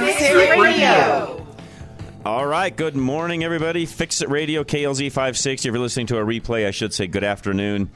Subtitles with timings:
[0.00, 1.46] Fix It Radio.
[2.24, 2.74] All right.
[2.74, 3.84] Good morning, everybody.
[3.84, 5.68] Fix It Radio, KLZ 560.
[5.68, 7.90] If you're listening to a replay, I should say good afternoon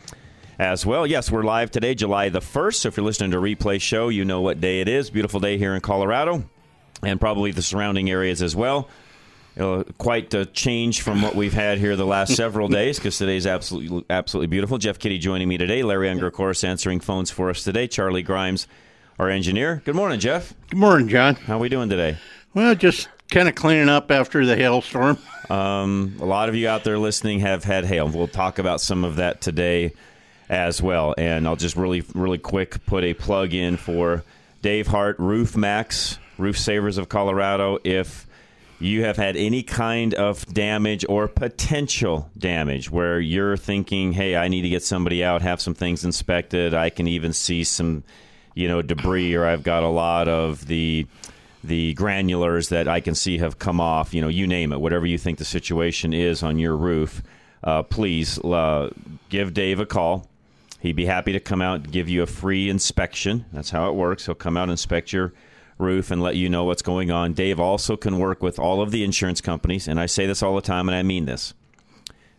[0.58, 1.06] as well.
[1.06, 2.74] Yes, we're live today, July the 1st.
[2.74, 5.10] So if you're listening to a replay show, you know what day it is.
[5.10, 6.44] Beautiful day here in Colorado
[7.04, 8.88] and probably the surrounding areas as well.
[9.58, 13.46] Uh, quite a change from what we've had here the last several days because today's
[13.46, 14.78] absolutely absolutely beautiful.
[14.78, 15.82] Jeff Kitty joining me today.
[15.84, 17.86] Larry Unger, of course, answering phones for us today.
[17.86, 18.66] Charlie Grimes,
[19.18, 19.82] our engineer.
[19.84, 20.54] Good morning, Jeff.
[20.70, 21.34] Good morning, John.
[21.34, 22.16] How are we doing today?
[22.54, 25.18] Well, just kind of cleaning up after the hailstorm.
[25.48, 28.08] Um, a lot of you out there listening have had hail.
[28.08, 29.92] We'll talk about some of that today
[30.48, 31.14] as well.
[31.16, 34.22] And I'll just really, really quick put a plug in for
[34.60, 37.78] Dave Hart, Roof Max, Roof Savers of Colorado.
[37.84, 38.26] If
[38.78, 44.48] you have had any kind of damage or potential damage where you're thinking, hey, I
[44.48, 48.02] need to get somebody out, have some things inspected, I can even see some,
[48.54, 51.06] you know, debris, or I've got a lot of the
[51.64, 55.06] the granulars that I can see have come off, you know, you name it, whatever
[55.06, 57.22] you think the situation is on your roof,
[57.62, 58.90] uh, please uh,
[59.28, 60.28] give Dave a call.
[60.80, 63.44] He'd be happy to come out and give you a free inspection.
[63.52, 64.26] That's how it works.
[64.26, 65.32] He'll come out and inspect your
[65.78, 67.32] roof and let you know what's going on.
[67.32, 70.56] Dave also can work with all of the insurance companies, and I say this all
[70.56, 71.54] the time, and I mean this.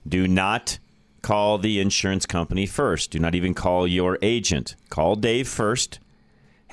[0.05, 0.79] Do not
[1.21, 3.11] call the insurance company first.
[3.11, 4.75] Do not even call your agent.
[4.89, 5.99] Call Dave first.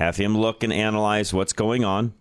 [0.01, 2.15] Have him look and analyze what's going on.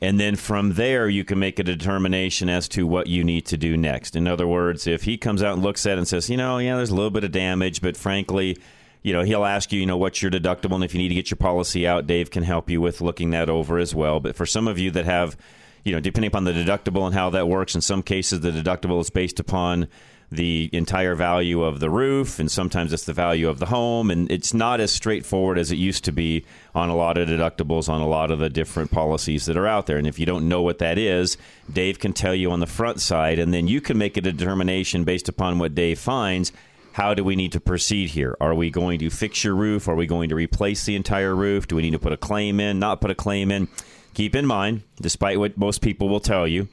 [0.00, 3.58] And then from there, you can make a determination as to what you need to
[3.58, 4.16] do next.
[4.16, 6.56] In other words, if he comes out and looks at it and says, you know,
[6.56, 8.56] yeah, there's a little bit of damage, but frankly,
[9.02, 11.14] you know, he'll ask you, you know, what's your deductible, and if you need to
[11.14, 14.18] get your policy out, Dave can help you with looking that over as well.
[14.18, 15.36] But for some of you that have,
[15.84, 18.98] you know, depending upon the deductible and how that works, in some cases the deductible
[19.02, 19.88] is based upon
[20.30, 24.30] the entire value of the roof, and sometimes it's the value of the home, and
[24.30, 26.44] it's not as straightforward as it used to be
[26.74, 29.86] on a lot of deductibles on a lot of the different policies that are out
[29.86, 29.98] there.
[29.98, 31.36] And if you don't know what that is,
[31.72, 35.04] Dave can tell you on the front side, and then you can make a determination
[35.04, 36.52] based upon what Dave finds
[36.96, 38.34] how do we need to proceed here?
[38.40, 39.86] Are we going to fix your roof?
[39.86, 41.68] Are we going to replace the entire roof?
[41.68, 42.78] Do we need to put a claim in?
[42.78, 43.68] Not put a claim in?
[44.14, 46.68] Keep in mind, despite what most people will tell you,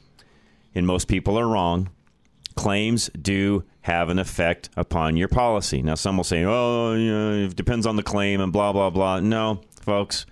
[0.73, 1.89] and most people are wrong,
[2.55, 5.81] claims do have an effect upon your policy.
[5.81, 8.89] Now, some will say, "Oh, you know, it depends on the claim," and blah blah
[8.89, 9.19] blah.
[9.19, 10.25] No, folks,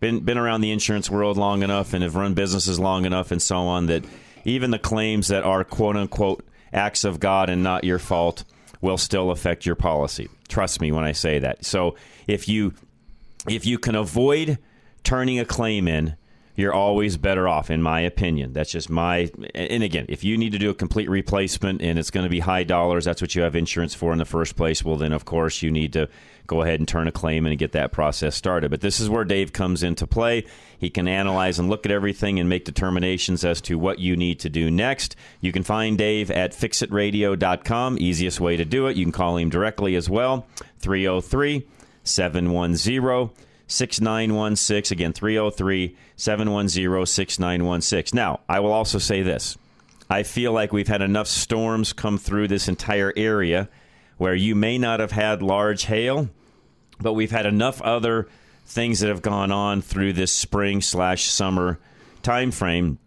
[0.00, 3.42] been been around the insurance world long enough and have run businesses long enough and
[3.42, 4.04] so on that
[4.44, 8.44] even the claims that are quote unquote acts of God and not your fault
[8.80, 10.28] will still affect your policy.
[10.48, 11.64] Trust me when I say that.
[11.64, 11.96] So
[12.26, 12.74] if you
[13.48, 14.58] if you can avoid
[15.02, 16.16] turning a claim in,
[16.58, 18.52] you're always better off, in my opinion.
[18.52, 19.30] That's just my.
[19.54, 22.40] And again, if you need to do a complete replacement and it's going to be
[22.40, 24.84] high dollars, that's what you have insurance for in the first place.
[24.84, 26.08] Well, then of course you need to
[26.48, 28.72] go ahead and turn a claim and get that process started.
[28.72, 30.46] But this is where Dave comes into play.
[30.76, 34.40] He can analyze and look at everything and make determinations as to what you need
[34.40, 35.14] to do next.
[35.40, 37.98] You can find Dave at fixitradio.com.
[38.00, 38.96] Easiest way to do it.
[38.96, 40.44] You can call him directly as well.
[40.80, 41.68] 303
[42.02, 44.96] 710 6916.
[44.96, 48.16] Again, 303 710 6916.
[48.16, 49.56] Now, I will also say this
[50.10, 53.68] I feel like we've had enough storms come through this entire area
[54.16, 56.28] where you may not have had large hail,
[57.00, 58.28] but we've had enough other
[58.66, 61.78] things that have gone on through this spring slash summer
[62.22, 62.98] time frame.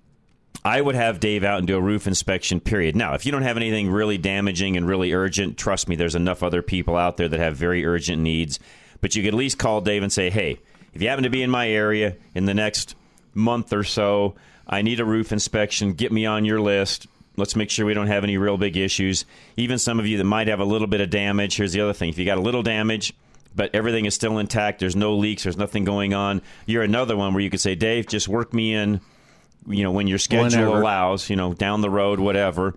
[0.64, 2.96] I would have Dave out and do a roof inspection, period.
[2.96, 6.44] Now, if you don't have anything really damaging and really urgent, trust me, there's enough
[6.44, 8.60] other people out there that have very urgent needs.
[9.02, 10.60] But you could at least call Dave and say, hey,
[10.94, 12.96] if you happen to be in my area in the next
[13.34, 14.36] month or so,
[14.68, 15.94] I need a roof inspection.
[15.94, 17.08] Get me on your list.
[17.38, 19.26] Let's make sure we don't have any real big issues.
[19.58, 21.56] Even some of you that might have a little bit of damage.
[21.56, 23.14] Here's the other thing if you got a little damage,
[23.56, 27.34] but everything is still intact, there's no leaks, there's nothing going on, you're another one
[27.34, 29.02] where you could say, Dave, just work me in,
[29.68, 30.82] you know, when your schedule Whenever.
[30.82, 32.76] allows, you know, down the road, whatever.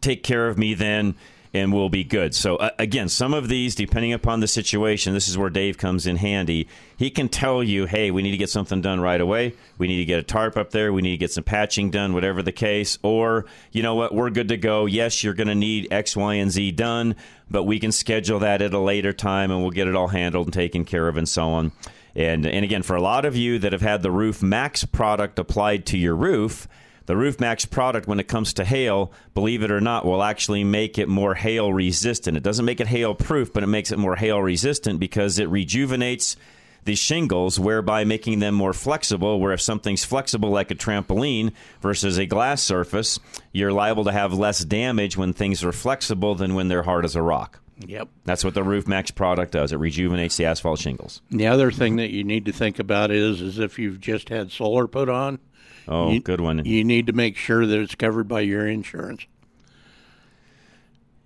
[0.00, 1.14] Take care of me then
[1.52, 2.34] and we'll be good.
[2.34, 6.06] So uh, again, some of these, depending upon the situation, this is where Dave comes
[6.06, 6.68] in handy.
[6.96, 9.54] He can tell you, "Hey, we need to get something done right away.
[9.78, 10.92] We need to get a tarp up there.
[10.92, 14.30] We need to get some patching done, whatever the case." Or, you know what, we're
[14.30, 14.86] good to go.
[14.86, 17.16] Yes, you're going to need X, Y, and Z done,
[17.50, 20.46] but we can schedule that at a later time, and we'll get it all handled
[20.46, 21.72] and taken care of, and so on
[22.14, 25.38] And and again, for a lot of you that have had the Roof Max product
[25.38, 26.68] applied to your roof,
[27.10, 30.96] the RoofMax product, when it comes to hail, believe it or not, will actually make
[30.96, 32.36] it more hail resistant.
[32.36, 35.48] It doesn't make it hail proof, but it makes it more hail resistant because it
[35.48, 36.36] rejuvenates
[36.84, 39.40] the shingles, whereby making them more flexible.
[39.40, 41.52] Where if something's flexible like a trampoline
[41.82, 43.18] versus a glass surface,
[43.50, 47.16] you're liable to have less damage when things are flexible than when they're hard as
[47.16, 47.60] a rock.
[47.88, 48.08] Yep.
[48.24, 49.72] That's what the Roof Max product does.
[49.72, 51.22] It rejuvenates the asphalt shingles.
[51.30, 54.52] The other thing that you need to think about is, is if you've just had
[54.52, 55.40] solar put on,
[55.88, 56.64] Oh, you, good one.
[56.64, 59.26] You need to make sure that it's covered by your insurance.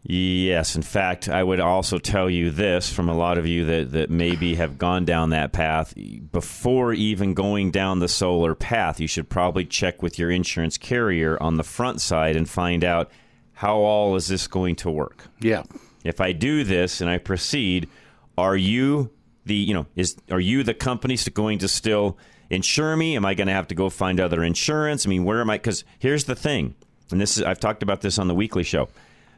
[0.06, 3.92] Yes, in fact, I would also tell you this from a lot of you that,
[3.92, 5.94] that maybe have gone down that path.
[6.30, 11.42] Before even going down the solar path, you should probably check with your insurance carrier
[11.42, 13.10] on the front side and find out
[13.54, 15.24] how all is this going to work.
[15.40, 15.62] Yeah.
[16.04, 17.88] If I do this and I proceed,
[18.36, 19.10] are you
[19.46, 22.18] the you know is are you the company going to still
[22.54, 23.16] insure me?
[23.16, 25.06] Am I going to have to go find other insurance?
[25.06, 25.56] I mean, where am I?
[25.56, 26.74] Because here's the thing,
[27.10, 28.88] and this is I've talked about this on the weekly show.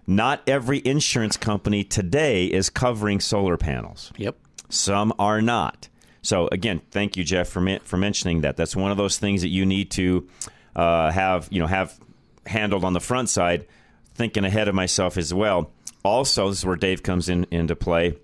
[0.07, 4.13] Not every insurance company today is covering solar panels.
[4.17, 4.37] Yep.
[4.69, 5.89] Some are not.
[6.23, 8.57] So again, thank you, Jeff, for me- for mentioning that.
[8.57, 10.29] That's one of those things that you need to
[10.75, 11.99] uh, have you know have
[12.47, 13.67] handled on the front side.
[14.15, 15.71] Thinking ahead of myself as well.
[16.03, 18.17] Also, this is where Dave comes in into play.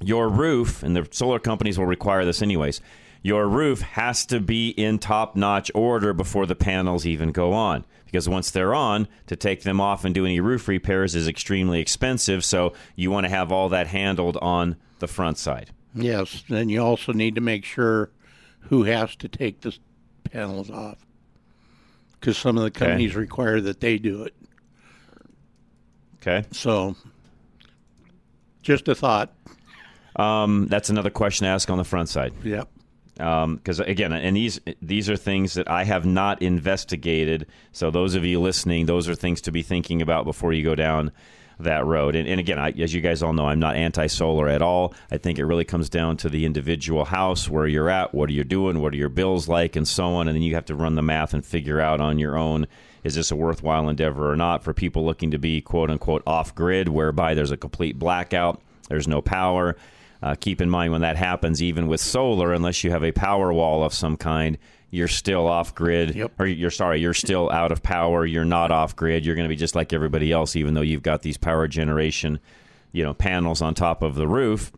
[0.00, 2.80] Your roof, and the solar companies will require this anyways.
[3.24, 7.86] Your roof has to be in top notch order before the panels even go on.
[8.04, 11.80] Because once they're on, to take them off and do any roof repairs is extremely
[11.80, 12.44] expensive.
[12.44, 15.70] So you want to have all that handled on the front side.
[15.94, 16.44] Yes.
[16.50, 18.10] Then you also need to make sure
[18.60, 19.74] who has to take the
[20.24, 20.98] panels off.
[22.20, 24.34] Because some of the companies require that they do it.
[26.16, 26.46] Okay.
[26.52, 26.94] So,
[28.60, 29.32] just a thought.
[30.14, 32.34] Um, that's another question to ask on the front side.
[32.42, 32.68] Yep.
[33.14, 37.46] Because um, again, and these these are things that I have not investigated.
[37.72, 40.74] So those of you listening, those are things to be thinking about before you go
[40.74, 41.12] down
[41.60, 42.16] that road.
[42.16, 44.92] And, and again, I, as you guys all know, I'm not anti-solar at all.
[45.12, 48.32] I think it really comes down to the individual house, where you're at, what are
[48.32, 50.26] you doing, what are your bills like, and so on.
[50.26, 52.66] And then you have to run the math and figure out on your own
[53.04, 56.54] is this a worthwhile endeavor or not for people looking to be quote unquote off
[56.54, 59.76] grid, whereby there's a complete blackout, there's no power.
[60.24, 63.52] Uh, keep in mind when that happens, even with solar, unless you have a power
[63.52, 64.56] wall of some kind,
[64.90, 66.14] you're still off grid.
[66.14, 66.32] Yep.
[66.38, 68.24] Or you're sorry, you're still out of power.
[68.24, 69.26] You're not off grid.
[69.26, 72.40] You're going to be just like everybody else, even though you've got these power generation,
[72.90, 74.72] you know, panels on top of the roof.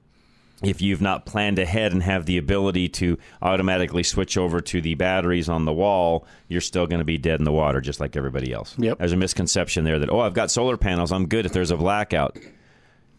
[0.64, 4.96] If you've not planned ahead and have the ability to automatically switch over to the
[4.96, 8.16] batteries on the wall, you're still going to be dead in the water, just like
[8.16, 8.75] everybody else.
[8.78, 8.98] Yep.
[8.98, 11.76] There's a misconception there that oh, I've got solar panels, I'm good if there's a
[11.76, 12.37] blackout.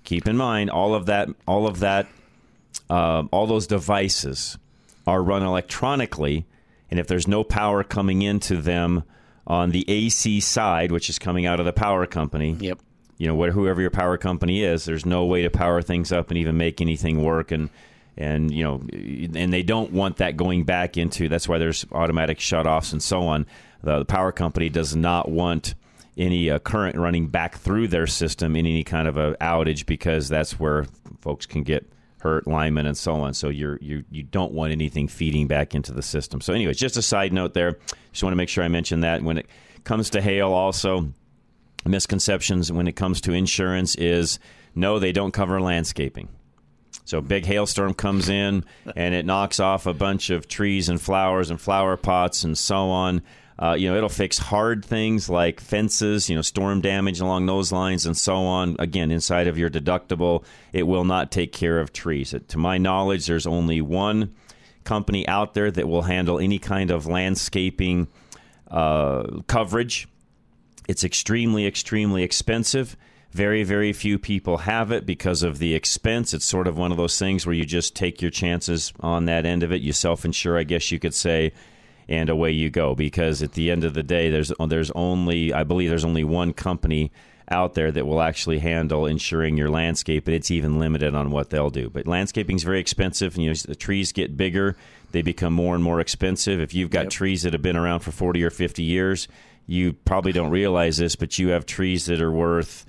[0.03, 2.07] Keep in mind all of that, all of that
[2.89, 4.57] um, all those devices
[5.05, 6.45] are run electronically,
[6.89, 9.03] and if there's no power coming into them
[9.45, 12.79] on the AC side, which is coming out of the power company, Yep.
[13.17, 16.38] you know, whoever your power company is, there's no way to power things up and
[16.38, 17.51] even make anything work.
[17.51, 17.69] And
[18.17, 21.29] and you know, and they don't want that going back into.
[21.29, 23.45] That's why there's automatic shutoffs and so on.
[23.83, 25.75] The, the power company does not want
[26.17, 30.29] any uh, current running back through their system in any kind of a outage because
[30.29, 30.85] that's where
[31.21, 33.33] folks can get hurt, linemen, and so on.
[33.33, 36.41] So you're you you don't want anything feeding back into the system.
[36.41, 37.77] So, anyways, just a side note there.
[38.11, 39.47] Just want to make sure I mention that when it
[39.83, 41.13] comes to hail, also
[41.86, 44.39] misconceptions when it comes to insurance is
[44.75, 46.29] no, they don't cover landscaping.
[47.05, 51.50] So big hailstorm comes in and it knocks off a bunch of trees and flowers
[51.50, 53.21] and flower pots and so on.
[53.59, 57.71] Uh, you know, it'll fix hard things like fences, you know, storm damage along those
[57.71, 58.75] lines and so on.
[58.77, 62.35] Again, inside of your deductible, it will not take care of trees.
[62.47, 64.35] To my knowledge, there's only one
[64.83, 68.07] company out there that will handle any kind of landscaping
[68.69, 70.07] uh, coverage.
[70.87, 72.95] It's extremely, extremely expensive.
[73.31, 76.33] Very, very few people have it because of the expense.
[76.33, 79.45] It's sort of one of those things where you just take your chances on that
[79.45, 79.81] end of it.
[79.81, 81.51] You self insure, I guess you could say,
[82.09, 82.95] and away you go.
[82.95, 86.53] Because at the end of the day, there's there's only I believe there's only one
[86.53, 87.11] company
[87.49, 91.49] out there that will actually handle insuring your landscape, and it's even limited on what
[91.49, 91.89] they'll do.
[91.89, 94.75] But landscaping is very expensive, and you know, the trees get bigger,
[95.11, 96.59] they become more and more expensive.
[96.59, 97.11] If you've got Yep.
[97.11, 99.29] trees that have been around for 40 or 50 years,
[99.65, 102.85] you probably don't realize this, but you have trees that are worth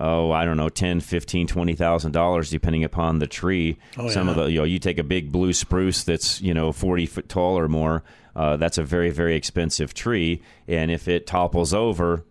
[0.00, 3.76] oh, I don't know, 10, 15, 20,000 dollars depending upon the tree.
[3.98, 6.72] Oh, Some of the you know, you take a big blue spruce that's, you know,
[6.72, 8.02] 40 foot tall or more,
[8.34, 12.24] uh, that's a very very expensive tree, and if it topples over,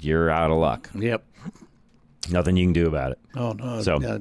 [0.00, 0.90] you're out of luck.
[0.94, 1.24] Yep.
[2.30, 3.18] Nothing you can do about it.
[3.34, 3.82] Oh no.
[3.82, 4.18] So- uh,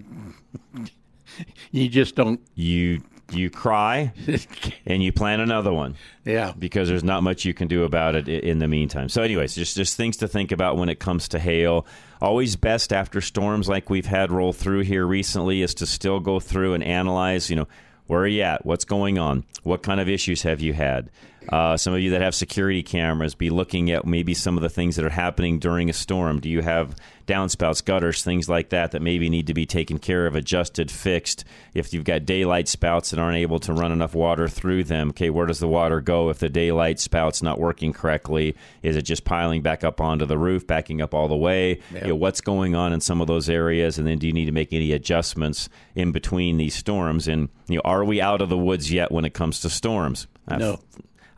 [1.71, 2.41] you just don't.
[2.55, 3.01] You
[3.31, 4.11] you cry
[4.85, 6.53] and you plan another one yeah.
[6.57, 9.09] because there's not much you can do about it in the meantime.
[9.09, 11.85] So, anyways, just just things to think about when it comes to hail.
[12.21, 16.39] Always best after storms like we've had roll through here recently is to still go
[16.39, 17.49] through and analyze.
[17.49, 17.67] You know,
[18.09, 18.65] where are you at?
[18.65, 19.43] What's going on?
[19.61, 21.11] What kind of issues have you had?
[21.51, 24.69] Uh, some of you that have security cameras, be looking at maybe some of the
[24.69, 26.39] things that are happening during a storm.
[26.39, 30.27] Do you have downspouts, gutters, things like that that maybe need to be taken care
[30.27, 31.43] of, adjusted, fixed?
[31.73, 35.31] If you've got daylight spouts that aren't able to run enough water through them, okay,
[35.31, 38.55] where does the water go if the daylight spout's not working correctly?
[38.83, 41.79] Is it just piling back up onto the roof, backing up all the way?
[42.03, 43.97] You know, what's going on in some of those areas?
[43.97, 47.27] And then do you need to make any adjustments in between these storms?
[47.27, 50.27] And you know, are we out of the woods yet when it comes to storms?
[50.47, 50.79] No.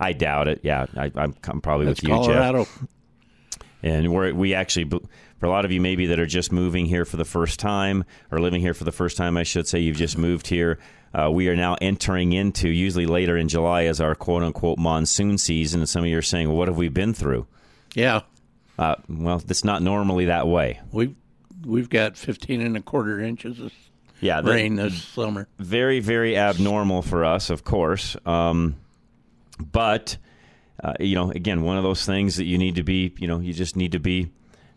[0.01, 0.59] I doubt it.
[0.63, 2.87] Yeah, I, I'm, I'm probably That's with you, Jeff.
[3.83, 4.85] And we're, we actually,
[5.39, 8.03] for a lot of you maybe that are just moving here for the first time
[8.31, 10.77] or living here for the first time, I should say, you've just moved here.
[11.13, 15.37] Uh, we are now entering into, usually later in July, as our quote unquote monsoon
[15.37, 15.81] season.
[15.81, 17.47] And some of you are saying, well, what have we been through?
[17.95, 18.21] Yeah.
[18.79, 20.79] Uh, well, it's not normally that way.
[20.91, 21.15] We've
[21.65, 23.71] we've got 15 and a quarter inches of
[24.19, 25.47] Yeah, rain this summer.
[25.59, 28.15] very, very abnormal for us, of course.
[28.25, 28.77] Um,
[29.61, 30.17] but
[30.83, 33.39] uh, you know, again, one of those things that you need to be, you know,
[33.39, 34.31] you just need to be,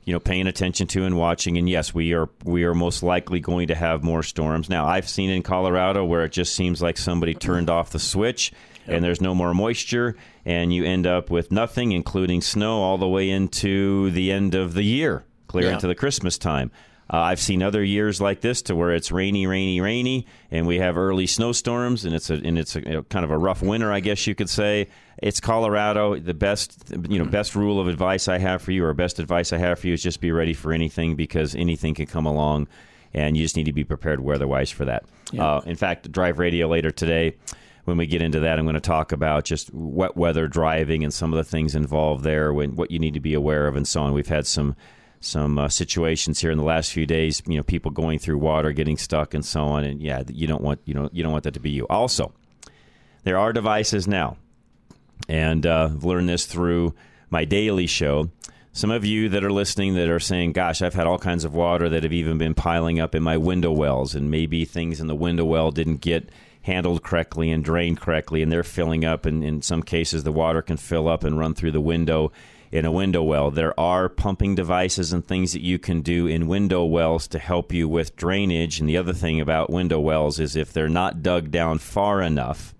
[0.04, 1.56] you know, paying attention to and watching.
[1.56, 4.68] And yes, we are we are most likely going to have more storms.
[4.68, 8.52] Now, I've seen in Colorado where it just seems like somebody turned off the switch.
[8.86, 10.14] And there's no more moisture,
[10.44, 14.74] and you end up with nothing, including snow, all the way into the end of
[14.74, 15.72] the year, clear Yeah.
[15.72, 16.70] into the Christmas time.
[17.14, 20.80] Uh, I've seen other years like this to where it's rainy, rainy, rainy, and we
[20.80, 23.62] have early snowstorms, and it's a and it's a you know, kind of a rough
[23.62, 24.88] winter, I guess you could say.
[25.18, 26.18] It's Colorado.
[26.18, 29.52] The best you know best rule of advice I have for you, or best advice
[29.52, 32.66] I have for you, is just be ready for anything because anything can come along,
[33.12, 35.04] and you just need to be prepared weather-wise for that.
[35.38, 37.36] Uh, in fact, drive radio later today.
[37.84, 41.14] When we get into that, I'm going to talk about just wet weather driving and
[41.14, 43.86] some of the things involved there, when what you need to be aware of, and
[43.86, 44.14] so on.
[44.14, 44.74] We've had some
[45.24, 47.42] some uh, situations here in the last few days.
[47.46, 49.84] You know, people going through water, getting stuck, and so on.
[49.84, 51.86] And yeah, you don't want you know you don't want that to be you.
[51.88, 52.32] Also,
[53.24, 54.36] there are devices now,
[55.28, 56.94] and uh, I've learned this through
[57.30, 58.30] my daily show.
[58.72, 61.54] Some of you that are listening that are saying, "Gosh, I've had all kinds of
[61.54, 65.06] water that have even been piling up in my window wells, and maybe things in
[65.06, 66.30] the window well didn't get."
[66.64, 69.26] handled correctly and drained correctly, and they're filling up.
[69.26, 72.32] And in some cases, the water can fill up and run through the window
[72.74, 73.52] in a window well.
[73.52, 77.72] There are pumping devices and things that you can do in window wells to help
[77.72, 78.80] you with drainage.
[78.80, 82.74] And the other thing about window wells is if they're not dug down far enough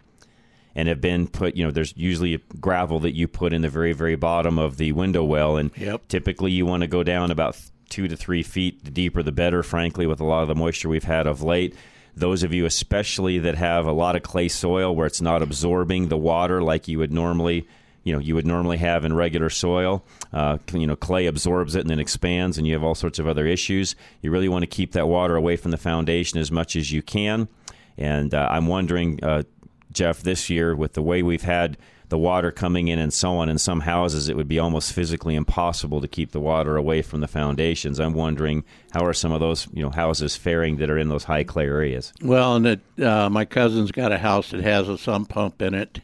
[0.75, 3.93] and have been put, you know, there's usually gravel that you put in the very,
[3.93, 5.57] very bottom of the window well.
[5.57, 6.09] And Yep.
[6.09, 7.57] typically you want to go down about
[7.89, 8.85] two to three feet.
[8.85, 11.73] The deeper, the better, frankly, with a lot of the moisture we've had of late.
[12.17, 16.09] Those of you, especially that have a lot of clay soil where it's not absorbing
[16.09, 17.69] the water like you would normally,
[18.05, 20.05] you know, you would normally have in regular soil.
[20.33, 23.27] Uh, you know, clay absorbs it and then expands, and you have all sorts of
[23.27, 23.97] other issues.
[24.23, 27.03] You really want to keep that water away from the foundation as much as you
[27.03, 27.49] can.
[27.97, 29.45] And uh, I'm wondering, uh,
[29.93, 31.77] Jeff, this year with the way we've had
[32.11, 35.35] the water coming in and so on in some houses, it would be almost physically
[35.35, 37.99] impossible to keep the water away from the foundations.
[37.99, 41.25] I'm wondering how are some of those you know houses faring that are in those
[41.25, 42.13] high clay areas?
[42.23, 45.75] Well, and it, uh, my cousin's got a house that has a sump pump in
[45.75, 46.01] it,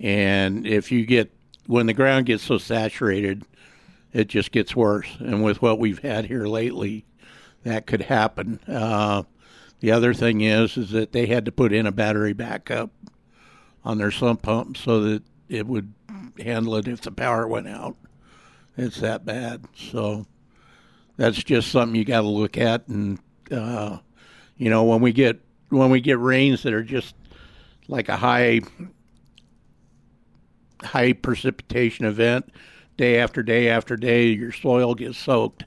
[0.00, 1.32] and if you get
[1.66, 3.44] when the ground gets so saturated,
[4.12, 5.08] it just gets worse.
[5.18, 7.04] And with what we've had here lately,
[7.64, 8.60] that could happen.
[8.68, 9.24] Uh,
[9.80, 12.90] the other thing is, is that they had to put in a battery backup
[13.84, 15.92] on their sump pump so that it would
[16.38, 17.96] handle it if the power went out.
[18.76, 19.64] It's that bad.
[19.74, 20.26] So
[21.16, 23.18] that's just something you got to look at and.
[23.50, 23.98] Uh,
[24.56, 27.14] you know when we get when we get rains that are just
[27.88, 28.60] like a high
[30.82, 32.50] high precipitation event
[32.96, 35.64] day after day after day your soil gets soaked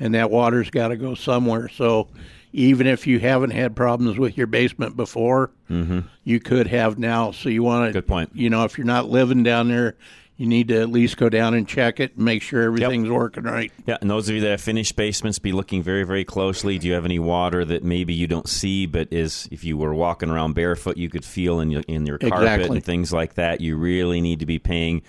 [0.00, 1.68] and that water's got to go somewhere.
[1.68, 2.08] So
[2.52, 6.00] even if you haven't had problems with your basement before mm-hmm.
[6.24, 7.30] you could have now.
[7.30, 8.30] So you want to Good point.
[8.34, 9.96] you know if you're not living down there
[10.38, 13.42] you need to at least go down and check it and make sure everything's working
[13.42, 16.78] right Yeah, and those of you that have finished basements, be looking very, very closely.
[16.78, 19.92] Do you have any water that maybe you don't see, but is if you were
[19.92, 22.76] walking around barefoot, you could feel in your in your carpet Exactly.
[22.78, 23.60] and things like that?
[23.60, 25.02] You really need to be paying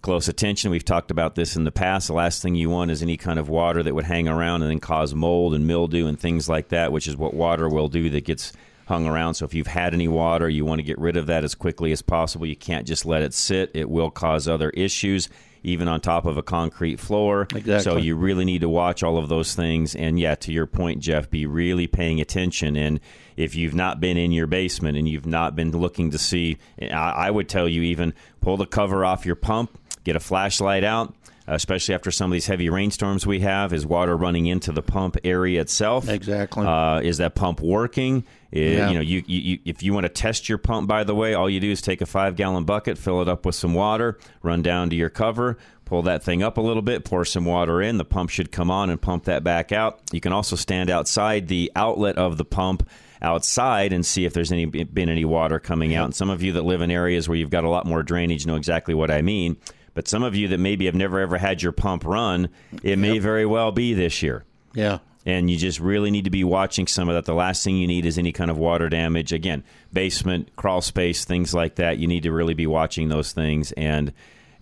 [0.00, 0.70] close attention.
[0.70, 2.06] We've talked about this in the past.
[2.06, 4.70] The last thing you want is any kind of water that would hang around and
[4.70, 8.08] then cause mold and mildew and things like that, which is what water will do
[8.08, 8.54] that gets
[8.90, 9.34] hung around.
[9.34, 11.92] So if you've had any water, you want to get rid of that as quickly
[11.92, 12.44] as possible.
[12.44, 13.70] You can't just let it sit.
[13.72, 15.30] It will cause other issues.
[15.62, 17.42] even on top of a concrete floor.
[17.54, 17.80] Exactly.
[17.80, 19.94] So you really need to watch all of those things.
[19.94, 22.76] And yeah, to your point, Jeff, be really paying attention.
[22.76, 23.00] And
[23.36, 26.86] if you've not been in your basement and you've not been looking to see, I,
[27.26, 31.14] I would tell you even pull the cover off your pump, get a flashlight out,
[31.46, 33.72] especially after some of these heavy rainstorms we have.
[33.72, 36.08] Is water running into the pump area itself?
[36.08, 36.66] Exactly.
[36.66, 38.24] Uh, is that pump working?
[38.54, 38.88] Uh, it, Yeah.
[38.88, 41.34] You know, you, you, you, if you want to test your pump, by the way,
[41.34, 44.18] all you do is take a five gallon bucket, fill it up with some water,
[44.42, 47.80] run down to your cover, pull that thing up a little bit, pour some water
[47.80, 47.96] in.
[47.98, 50.00] The pump should come on and pump that back out.
[50.12, 52.88] You can also stand outside the outlet of the pump
[53.22, 56.06] outside and see if there's any been any water coming out.
[56.06, 58.46] And some of you that live in areas where you've got a lot more drainage
[58.46, 59.56] know exactly what I mean.
[59.92, 62.48] But some of you that maybe have never ever had your pump run,
[62.82, 64.98] it may very well be this year yeah.
[65.26, 67.24] And you just really need to be watching some of that.
[67.26, 69.32] The last thing you need is any kind of water damage.
[69.32, 71.98] Again, basement, crawl space, things like that.
[71.98, 74.12] You need to really be watching those things and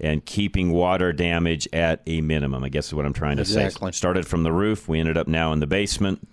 [0.00, 2.62] and keeping water damage at a minimum.
[2.62, 3.90] I guess is what I'm trying to Exactly.
[3.92, 3.96] say.
[3.96, 6.26] Started from the roof, we ended up now in the basement.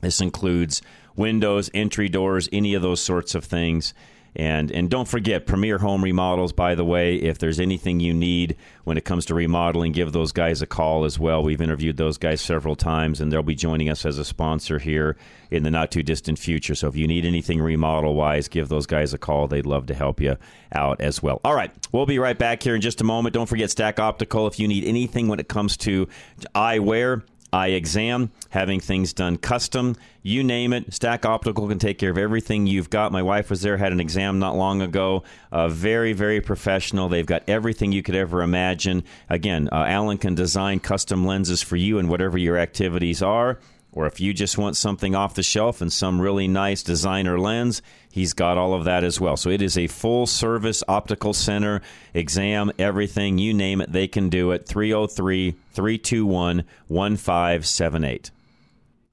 [0.00, 0.82] This includes
[1.14, 3.94] windows, entry doors, any of those sorts of things.
[4.34, 6.52] And and don't forget Premier Home Remodels.
[6.52, 10.32] By the way, if there's anything you need when it comes to remodeling, give those
[10.32, 11.42] guys a call as well.
[11.42, 15.16] We've interviewed those guys several times, and they'll be joining us as a sponsor here
[15.50, 16.74] in the not too distant future.
[16.74, 19.48] So if you need anything remodel wise, give those guys a call.
[19.48, 20.38] They'd love to help you
[20.72, 21.40] out as well.
[21.44, 23.34] All right, we'll be right back here in just a moment.
[23.34, 24.46] Don't forget Stack Optical.
[24.46, 26.08] If you need anything when it comes to
[26.54, 27.22] eyewear
[27.52, 30.92] eye exam, having things done custom, you name it.
[30.94, 33.12] Stack Optical can take care of everything you've got.
[33.12, 35.24] My wife was there, had an exam not long ago.
[35.50, 37.08] Uh, very, very professional.
[37.08, 39.04] They've got everything you could ever imagine.
[39.28, 43.58] Again, uh, Alan can design custom lenses for you and whatever your activities are.
[43.92, 47.82] Or if you just want something off the shelf and some really nice designer lens,
[48.12, 49.36] he's got all of that as well.
[49.36, 51.82] So it is a full service optical center,
[52.14, 54.64] exam, everything, you name it, they can do it.
[54.66, 58.30] 303 321 1578.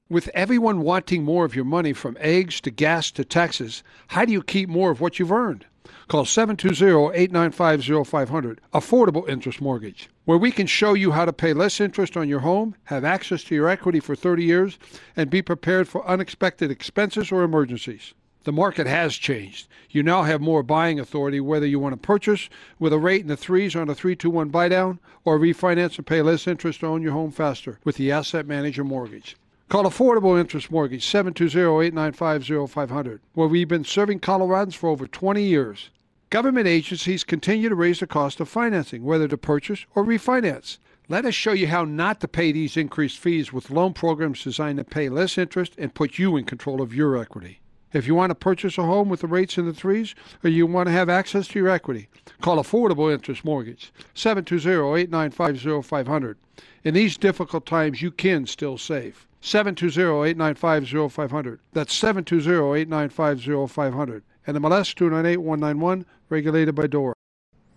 [0.08, 4.32] With everyone wanting more of your money from eggs to gas to taxes, how do
[4.32, 5.64] you keep more of what you've earned?
[6.08, 12.16] Call 720-895-0500, Affordable Interest Mortgage, where we can show you how to pay less interest
[12.16, 14.76] on your home, have access to your equity for 30 years,
[15.16, 18.12] and be prepared for unexpected expenses or emergencies.
[18.44, 19.68] The market has changed.
[19.90, 22.48] You now have more buying authority whether you want to purchase
[22.78, 26.22] with a rate in the threes on a 321 buy down or refinance and pay
[26.22, 29.36] less interest to own your home faster with the Asset Manager Mortgage.
[29.68, 35.90] Call Affordable Interest Mortgage 720-895-0500, where we've been serving Coloradans for over 20 years.
[36.30, 40.78] Government agencies continue to raise the cost of financing, whether to purchase or refinance.
[41.08, 44.78] Let us show you how not to pay these increased fees with loan programs designed
[44.78, 47.59] to pay less interest and put you in control of your equity.
[47.92, 50.64] If you want to purchase a home with the rates in the threes or you
[50.66, 52.08] want to have access to your equity,
[52.40, 56.36] call Affordable Interest Mortgage 720-895-0500.
[56.84, 59.26] In these difficult times, you can still save.
[59.42, 61.58] 720-895-0500.
[61.72, 64.22] That's 720-895-0500.
[64.46, 67.14] And the MLS 298-191, regulated by DORA.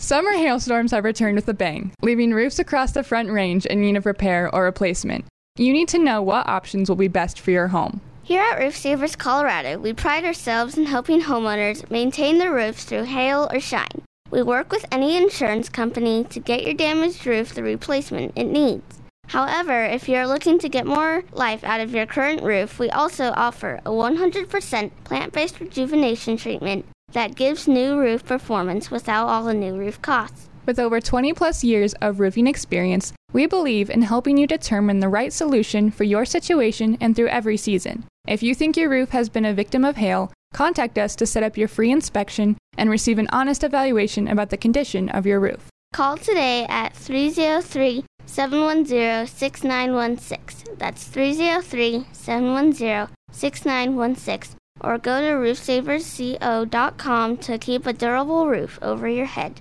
[0.00, 3.96] Summer hailstorms have returned with a bang, leaving roofs across the front range in need
[3.96, 5.24] of repair or replacement.
[5.56, 8.00] You need to know what options will be best for your home.
[8.22, 13.04] Here at Roof Savers Colorado, we pride ourselves in helping homeowners maintain their roofs through
[13.04, 14.04] hail or shine.
[14.30, 19.00] We work with any insurance company to get your damaged roof the replacement it needs.
[19.26, 22.88] However, if you are looking to get more life out of your current roof, we
[22.88, 29.44] also offer a 100% plant based rejuvenation treatment that gives new roof performance without all
[29.44, 30.48] the new roof costs.
[30.66, 35.08] With over 20 plus years of roofing experience, we believe in helping you determine the
[35.08, 38.04] right solution for your situation and through every season.
[38.26, 41.42] If you think your roof has been a victim of hail, contact us to set
[41.42, 45.68] up your free inspection and receive an honest evaluation about the condition of your roof.
[45.94, 50.74] Call today at 303 710 6916.
[50.76, 54.58] That's 303 710 6916.
[54.80, 59.60] Or go to roofsaversco.com to keep a durable roof over your head.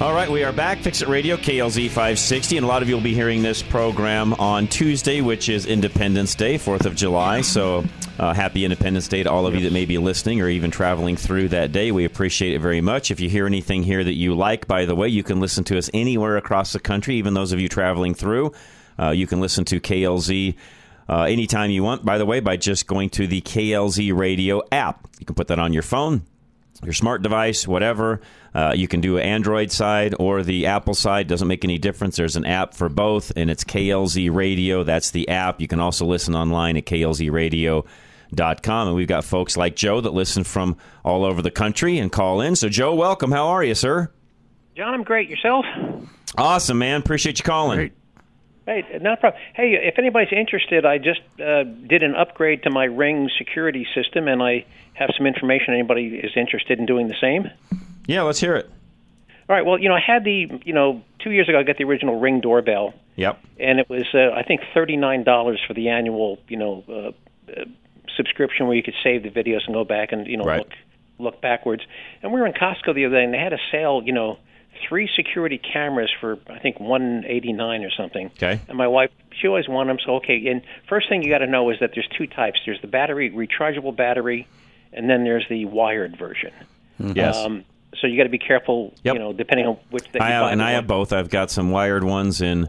[0.00, 0.78] All right, we are back.
[0.78, 2.58] Fix It Radio, KLZ 560.
[2.58, 6.36] And a lot of you will be hearing this program on Tuesday, which is Independence
[6.36, 7.40] Day, 4th of July.
[7.40, 7.84] So
[8.18, 11.16] uh, happy Independence Day to all of you that may be listening or even traveling
[11.16, 11.92] through that day.
[11.92, 13.10] We appreciate it very much.
[13.10, 15.78] If you hear anything here that you like, by the way, you can listen to
[15.78, 18.52] us anywhere across the country, even those of you traveling through.
[18.98, 20.56] Uh, you can listen to KLZ.
[21.08, 25.06] Uh, anytime you want, by the way, by just going to the KLZ radio app.
[25.20, 26.22] You can put that on your phone,
[26.82, 28.20] your smart device, whatever.
[28.52, 31.28] Uh, you can do an Android side or the Apple side.
[31.28, 32.16] Doesn't make any difference.
[32.16, 34.82] There's an app for both, and it's KLZ Radio.
[34.82, 35.60] That's the app.
[35.60, 37.84] You can also listen online at klzradio.com.
[38.36, 42.40] And we've got folks like Joe that listen from all over the country and call
[42.40, 42.56] in.
[42.56, 43.32] So, Joe, welcome.
[43.32, 44.10] How are you, sir?
[44.76, 45.28] John, I'm great.
[45.28, 45.64] Yourself?
[46.36, 47.00] Awesome, man.
[47.00, 47.76] Appreciate you calling.
[47.78, 47.92] Great.
[48.66, 49.42] Hey, not a problem.
[49.54, 54.28] Hey, if anybody's interested, I just uh, did an upgrade to my Ring security system,
[54.28, 55.72] and I have some information.
[55.72, 57.50] Anybody is interested in doing the same?
[58.06, 58.70] Yeah, let's hear it.
[59.48, 59.64] All right.
[59.64, 62.20] Well, you know, I had the, you know, two years ago, I got the original
[62.20, 62.92] Ring doorbell.
[63.16, 63.42] Yep.
[63.58, 67.64] And it was, uh, I think, thirty-nine dollars for the annual, you know, uh, uh,
[68.18, 70.58] subscription where you could save the videos and go back and, you know, right.
[70.58, 70.72] look
[71.18, 71.82] look backwards.
[72.22, 74.38] And we were in Costco the other day, and they had a sale, you know
[74.86, 78.26] three security cameras for I think one eighty nine or something.
[78.36, 78.60] Okay.
[78.68, 79.98] And my wife, she always wanted them.
[80.04, 80.46] So okay.
[80.46, 82.60] And first thing you got to know is that there's two types.
[82.64, 84.46] There's the battery, rechargeable battery,
[84.92, 86.52] and then there's the wired version.
[86.98, 87.36] Yes.
[87.36, 87.64] Um,
[88.00, 88.94] so you got to be careful.
[89.02, 89.14] Yep.
[89.14, 90.10] You know, depending on which.
[90.12, 91.12] That I you have, and I have both.
[91.12, 92.68] I've got some wired ones in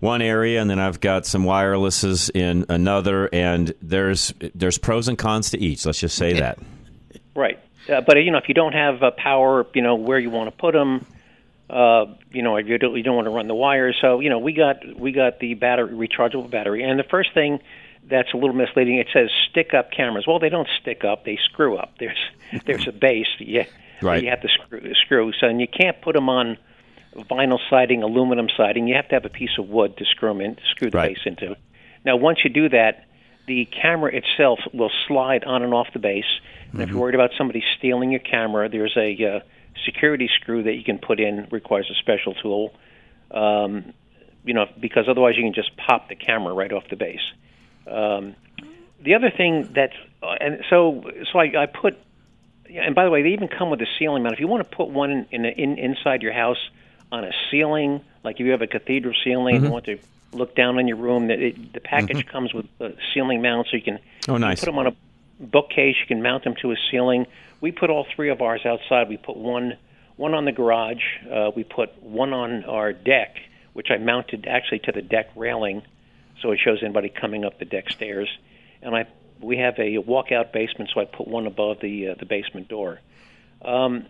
[0.00, 3.28] one area, and then I've got some wirelesses in another.
[3.32, 5.86] And there's there's pros and cons to each.
[5.86, 6.58] Let's just say that.
[7.34, 7.58] Right.
[7.88, 10.50] Uh, but you know, if you don't have uh, power, you know where you want
[10.50, 11.06] to put them.
[11.70, 13.96] Uh, you know, you don't, you don't want to run the wires.
[14.00, 17.60] So you know, we got we got the battery, rechargeable battery, and the first thing
[18.08, 18.96] that's a little misleading.
[18.96, 20.26] It says stick up cameras.
[20.26, 21.94] Well, they don't stick up; they screw up.
[21.98, 22.18] There's
[22.64, 23.26] there's a base.
[23.38, 23.64] Yeah,
[24.00, 24.22] Right.
[24.22, 25.32] You have to screw, screw.
[25.38, 26.56] So and you can't put them on
[27.24, 28.88] vinyl siding, aluminum siding.
[28.88, 31.14] You have to have a piece of wood to screw them in, screw the Right.
[31.14, 31.56] base into.
[32.04, 33.04] Now, once you do that,
[33.46, 36.40] the camera itself will slide on and off the base.
[36.72, 39.40] And if you're worried about somebody stealing your camera, there's a uh,
[39.86, 41.48] security screw that you can put in.
[41.50, 42.74] Requires a special tool,
[43.30, 43.94] um,
[44.44, 47.22] you know, because otherwise you can just pop the camera right off the base.
[47.86, 48.36] Um,
[49.02, 51.96] the other thing that's uh, and so so I, I put
[52.70, 54.34] and by the way, they even come with a ceiling mount.
[54.34, 56.58] If you want to put one in, in, in inside your house
[57.10, 59.64] on a ceiling, like if you have a cathedral ceiling, Mm-hmm.
[59.66, 59.98] you want to
[60.32, 63.76] look down on your room, that it, the package comes with a ceiling mount, so
[63.76, 64.60] you can Oh, you nice.
[64.60, 64.94] put them on a
[65.40, 65.96] bookcase.
[66.00, 67.26] You can mount them to a ceiling.
[67.60, 69.08] We put all three of ours outside.
[69.08, 69.76] We put one
[70.16, 71.02] one on the garage.
[71.30, 73.36] Uh, we put one on our deck,
[73.72, 75.82] which I mounted actually to the deck railing,
[76.42, 78.28] so it shows anybody coming up the deck stairs.
[78.82, 79.06] And I
[79.40, 83.00] we have a walkout basement, so I put one above the uh, the basement door.
[83.62, 84.06] Um,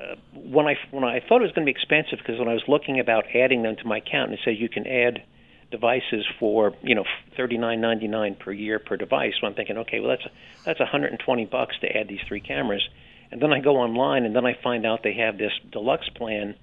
[0.00, 2.54] uh, when I when I thought it was going to be expensive because when I
[2.54, 5.22] was looking about adding them to my account, and it says you can add
[5.70, 7.04] devices for you know
[7.36, 9.34] thirty nine ninety nine per year per device.
[9.40, 10.26] So I'm thinking, okay, well that's
[10.64, 12.86] that's 120 bucks to add these three cameras,
[13.30, 16.54] and then I go online and then I find out they have this deluxe plan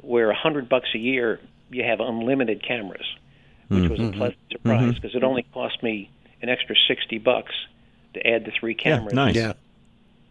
[0.00, 3.06] where 100 bucks a year you have unlimited cameras,
[3.68, 6.10] which was a pleasant surprise because it only cost me
[6.42, 7.52] an extra 60 bucks
[8.14, 9.34] to add the three cameras Yeah, nice.
[9.34, 9.52] Yeah.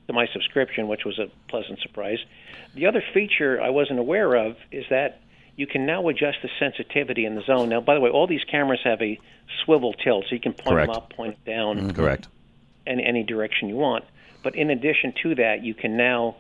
[0.08, 2.20] To my subscription, which was a pleasant surprise.
[2.76, 5.22] The other feature I wasn't aware of is that
[5.56, 7.70] you can now adjust the sensitivity in the zone.
[7.70, 9.20] Now, by the way, all these cameras have a
[9.64, 10.92] swivel tilt, so you can point Correct.
[10.92, 12.28] them up, point them down, Correct.
[12.86, 14.04] any any direction you want.
[14.44, 16.36] but in addition to that, you can now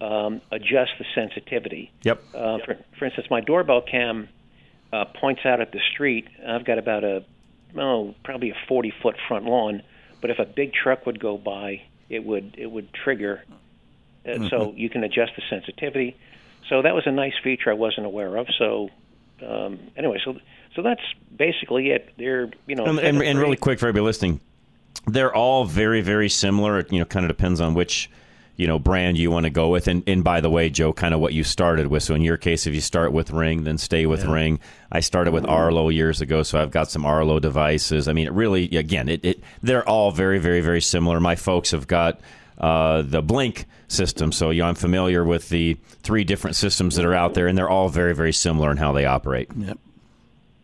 [0.00, 1.92] um, adjust the sensitivity.
[2.02, 2.22] Yep.
[2.34, 4.28] Uh, for, for instance, my doorbell cam
[4.92, 6.26] uh, points out at the street.
[6.46, 7.24] I've got about a
[7.76, 9.82] oh probably a 40 foot front lawn,
[10.20, 13.42] but if a big truck would go by, it would it would trigger.
[13.50, 13.54] Uh,
[14.24, 14.46] Mm-hmm.
[14.50, 16.16] So you can adjust the sensitivity.
[16.68, 18.46] So that was a nice feature I wasn't aware of.
[18.56, 18.88] So
[19.44, 20.36] um, anyway, so
[20.76, 21.02] so that's
[21.36, 22.14] basically it.
[22.16, 24.40] They're you know and, and, and really quick for everybody listening,
[25.06, 26.78] they're all very very similar.
[26.78, 28.08] It, you know, kind of depends on which
[28.56, 29.88] you know brand you want to go with.
[29.88, 32.02] And and by the way, Joe, kind of what you started with.
[32.02, 34.32] So in your case, if you start with Ring, then stay with Yeah.
[34.32, 34.60] Ring.
[34.90, 38.08] I started with Arlo years ago, so I've got some Arlo devices.
[38.08, 41.20] I mean, it really again, it, it they're all very very very similar.
[41.20, 42.20] My folks have got.
[42.58, 47.04] Uh, the Blink system, so you know, I'm familiar with the three different systems that
[47.04, 49.48] are out there, and they're all very, very similar in how they operate.
[49.56, 49.78] Yep.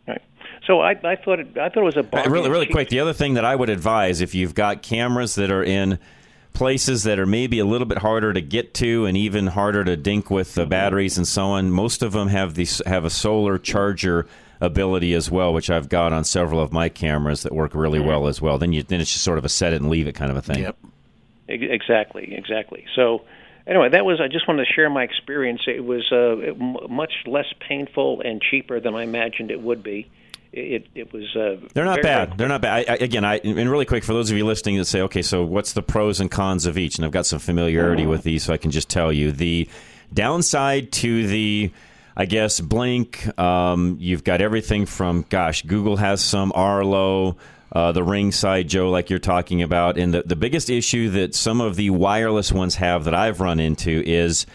[0.07, 0.23] Right.
[0.67, 2.31] So I, I thought it, I thought it was a bargain.
[2.31, 2.89] Really, really quick.
[2.91, 5.99] The other thing that I would advise if you've got cameras that are in
[6.59, 9.97] places that are maybe a little bit harder to get to and even harder to
[9.97, 13.59] dink with the batteries and so on, most of them have these have a solar
[13.59, 14.27] charger
[14.61, 18.27] ability as well, which I've got on several of my cameras that work really well
[18.27, 18.59] as well.
[18.59, 20.37] Then you then it's just sort of a set it and leave it kind of
[20.37, 20.59] a thing.
[20.59, 20.77] Yep.
[21.47, 22.85] Exactly, exactly.
[22.95, 23.23] So,
[23.67, 24.21] anyway, that was.
[24.21, 25.63] I just wanted to share my experience.
[25.69, 26.55] It was uh,
[26.91, 30.11] much less painful and cheaper than I imagined it would be.
[30.53, 31.25] It it was.
[31.37, 32.29] Uh, They're not very, bad.
[32.29, 32.89] very They're not bad.
[32.89, 35.23] I, I, again, I and really quick for those of you listening that say, okay,
[35.23, 36.97] so what's the pros and cons of each?
[36.97, 39.69] And I've got some familiarity with these, so I can just tell you the
[40.13, 41.71] downside to the.
[42.17, 43.39] I guess Blink.
[43.39, 47.37] Um, you've got everything from gosh, Google has some Arlo,
[47.71, 51.61] uh, the Ringside Joe, like you're talking about, and the the biggest issue that some
[51.61, 54.47] of the wireless ones have that I've run into is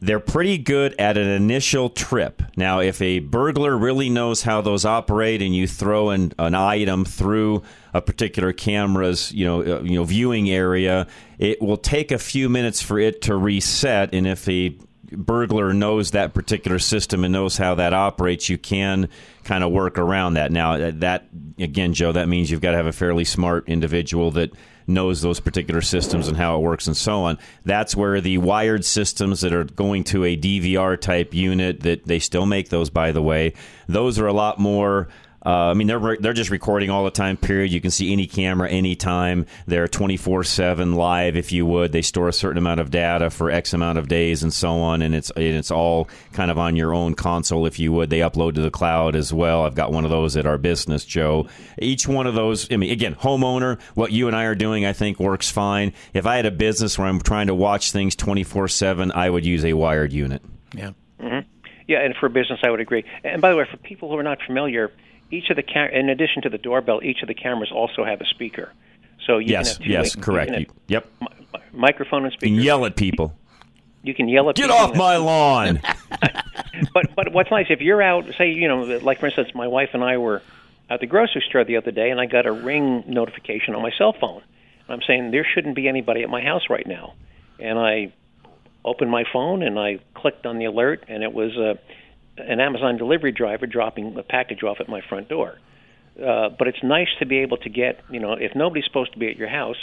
[0.00, 2.42] they're pretty good at an initial trip.
[2.56, 7.04] Now, if a burglar really knows how those operate, and you throw an, an item
[7.04, 11.06] through a particular camera's you know uh, you know viewing area,
[11.38, 14.14] it will take a few minutes for it to reset.
[14.14, 14.76] And if a
[15.10, 19.08] burglar knows that particular system and knows how that operates, you can
[19.44, 20.52] kind of work around that.
[20.52, 24.30] Now, uh, that again, Joe, that means you've got to have a fairly smart individual
[24.32, 24.52] that
[24.88, 27.38] knows those particular systems and how it works and so on.
[27.64, 32.18] That's where the wired systems that are going to a DVR type unit that they
[32.18, 33.52] still make those by the way,
[33.86, 35.08] those are a lot more
[35.48, 37.38] uh, I mean, they're they're just recording all the time.
[37.38, 37.72] Period.
[37.72, 39.46] You can see any camera anytime.
[39.66, 41.90] They're twenty four seven live, if you would.
[41.90, 45.00] They store a certain amount of data for X amount of days and so on,
[45.00, 48.10] and it's and it's all kind of on your own console, if you would.
[48.10, 49.64] They upload to the cloud as well.
[49.64, 51.48] I've got one of those at our business, Joe.
[51.80, 52.70] Each one of those.
[52.70, 53.80] I mean, again, homeowner.
[53.94, 55.94] What you and I are doing, I think, works fine.
[56.12, 59.30] If I had a business where I'm trying to watch things twenty four seven, I
[59.30, 60.42] would use a wired unit.
[60.74, 60.90] Yeah.
[61.18, 61.38] hmm
[61.86, 63.06] Yeah, and for business, I would agree.
[63.24, 64.92] And by the way, for people who are not familiar,
[65.30, 68.20] each of the cam- in addition to the doorbell, each of the cameras also have
[68.20, 68.72] a speaker.
[69.26, 70.50] So you yes, can have two yes, correct.
[70.52, 71.06] You- yep.
[71.72, 72.54] microphone and You speaker.
[72.56, 73.34] can yell at people.
[74.02, 74.70] You can yell at people.
[74.70, 75.80] Get off my lawn.
[76.94, 79.90] but but what's nice if you're out, say you know, like for instance, my wife
[79.92, 80.42] and I were
[80.88, 83.90] at the grocery store the other day, and I got a ring notification on my
[83.98, 84.42] cell phone.
[84.88, 87.14] And I'm saying there shouldn't be anybody at my house right now,
[87.58, 88.12] and I
[88.84, 91.74] opened my phone and I clicked on the alert, and it was uh,
[92.46, 95.58] an Amazon delivery driver dropping a package off at my front door.
[96.18, 99.18] Uh, but it's nice to be able to get, you know, if nobody's supposed to
[99.18, 99.76] be at your house,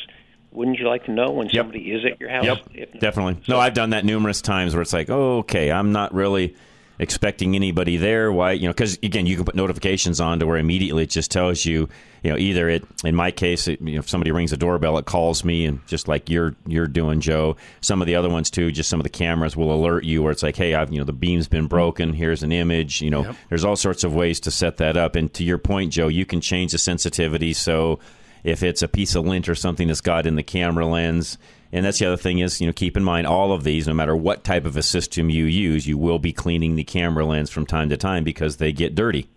[0.51, 2.45] wouldn't you like to know when somebody is at your house?
[2.45, 3.37] Yep, If- definitely.
[3.47, 6.55] No, I've done that numerous times where it's like, oh, okay, I'm not really
[6.99, 8.31] expecting anybody there.
[8.31, 11.31] Why, you know, because again, you can put notifications on to where immediately it just
[11.31, 11.89] tells you,
[12.23, 14.97] you know, either it, in my case, it, you know, if somebody rings the doorbell,
[14.97, 17.57] it calls me, and just like you're you're doing, Joe.
[17.81, 20.31] Some of the other ones too, just some of the cameras will alert you where
[20.31, 22.13] it's like, hey, I've, you know, the beam's been broken.
[22.13, 23.01] Here's an image.
[23.01, 25.15] You know, there's all sorts of ways to set that up.
[25.15, 27.99] And to your point, Joe, you can change the sensitivity so
[28.43, 31.37] if it's a piece of lint or something that's got in the camera lens.
[31.75, 33.93] And that's the other thing is, you know, keep in mind all of these, no
[33.93, 37.49] matter what type of a system you use, you will be cleaning the camera lens
[37.49, 39.27] from time to time because they get dirty.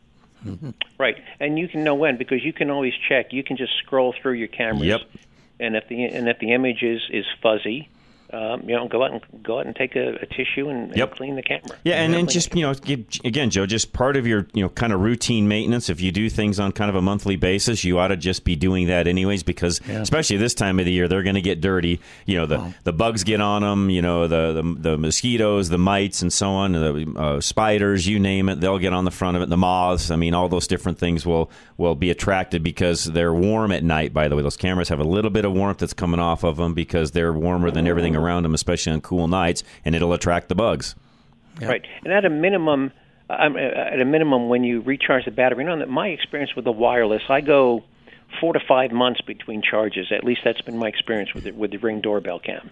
[0.47, 0.71] Mm-hmm.
[0.99, 3.33] Right, and you can know when because you can always check.
[3.33, 4.87] You can just scroll through your cameras.
[4.87, 5.01] Yep.
[5.59, 7.89] And if the and if the image is is fuzzy,
[8.33, 11.11] um, you know, go out and go out and take a, a tissue and, and
[11.13, 11.79] clean the camera.
[11.85, 14.63] Yeah, and then Clean just you know, give, again, Joe, just part of your you
[14.63, 15.89] know kind of routine maintenance.
[15.89, 18.55] If you do things on kind of a monthly basis, you ought to just be
[18.55, 22.01] doing that anyways, because especially this time of the year, they're going to get dirty.
[22.27, 23.89] You know, the the bugs get on them.
[23.89, 28.19] You know, the the, the mosquitoes, the mites, and so on, the uh, spiders, you
[28.19, 29.49] name it, they'll get on the front of it.
[29.49, 33.73] The moths, I mean, all those different things will will be attracted because they're warm
[33.73, 34.13] at night.
[34.13, 36.57] By the way, those cameras have a little bit of warmth that's coming off of
[36.57, 40.49] them because they're warmer than everything around them, especially on cool nights, and it'll attract
[40.49, 40.95] the bugs.
[41.61, 42.93] Right, and at a minimum,
[43.31, 46.55] um, uh, at a minimum, when you recharge the battery, you know, that my experience
[46.55, 47.83] with the wireless, I go
[48.41, 50.13] four to five months between charges.
[50.13, 52.71] At least that's been my experience with the, with the Ring doorbell cam.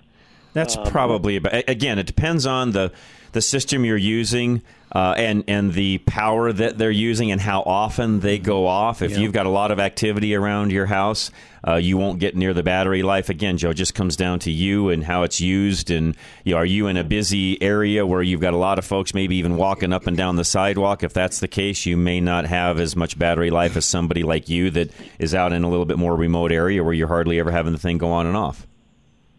[0.53, 1.99] That's Um, probably about, again.
[1.99, 2.93] It depends on the
[3.33, 4.63] the system you're using
[4.97, 9.03] uh, and and the power that they're using and how often they go off.
[9.03, 9.19] If Yeah.
[9.19, 11.31] you've got a lot of activity around your house,
[11.69, 13.29] uh, you won't get near the battery life.
[13.29, 15.91] Again, Joe, it just comes down to you and how it's used.
[15.91, 18.87] And you know, are you in a busy area where you've got a lot of
[18.87, 21.03] folks, maybe even walking up and down the sidewalk?
[21.03, 24.49] If that's the case, you may not have as much battery life as somebody like
[24.49, 27.51] you that is out in a little bit more remote area where you're hardly ever
[27.51, 28.67] having the thing go on and off.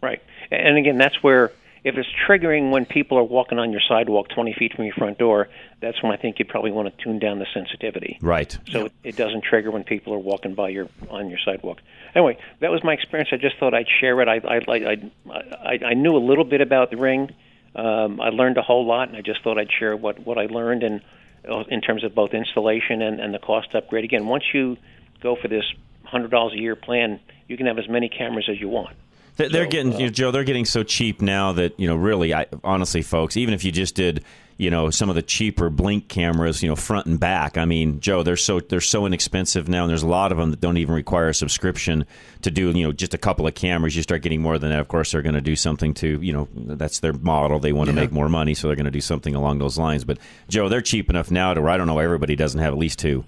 [0.04, 0.22] Right.
[0.52, 1.52] And again, that's where
[1.88, 5.18] if it's triggering when people are walking on your sidewalk 20 feet from your front
[5.18, 5.48] door,
[5.80, 8.18] that's when I think you probably want to tune down the sensitivity.
[8.22, 8.58] Right.
[8.70, 11.80] So it, it doesn't trigger when people are walking by your on your sidewalk.
[12.14, 13.30] Anyway, that was my experience.
[13.32, 14.28] I just thought I'd share it.
[14.28, 17.34] I I I I, I knew a little bit about the ring.
[17.74, 20.48] Um, I learned a whole lot, and I just thought I'd share what what I
[20.48, 21.02] learned and
[21.50, 24.04] uh, in terms of both installation and, and the cost upgrade.
[24.04, 24.76] Again, once you
[25.22, 25.64] go for this
[26.04, 28.98] hundred dollars a year plan, you can have as many cameras as you want.
[29.38, 30.32] They're, they're getting, you know, Joe.
[30.32, 33.72] They're getting so cheap now that you know, really, I honestly, folks, even if you
[33.72, 34.24] just did,
[34.58, 37.60] you know, some of the cheaper blink cameras, you know, front and back.
[37.60, 40.50] I mean, Joe, they're so they're so inexpensive now, and there's a lot of them
[40.50, 42.06] that don't even require a subscription
[42.42, 43.96] to do, you know, just a couple of cameras.
[43.96, 44.80] You start getting more than that.
[44.80, 47.60] Of course, they're going to do something to, you know, that's their model.
[47.60, 48.02] They want to Yeah.
[48.02, 50.04] make more money, so they're going to do something along those lines.
[50.04, 50.18] But
[50.50, 52.98] Joe, they're cheap enough now to where I don't know everybody doesn't have at least
[52.98, 53.24] two.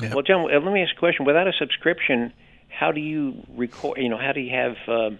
[0.00, 1.26] Well, John, uh, let me ask a question.
[1.26, 2.32] Without a subscription,
[2.70, 3.98] how do you record?
[3.98, 4.76] You know, how do you have?
[4.88, 5.18] Um,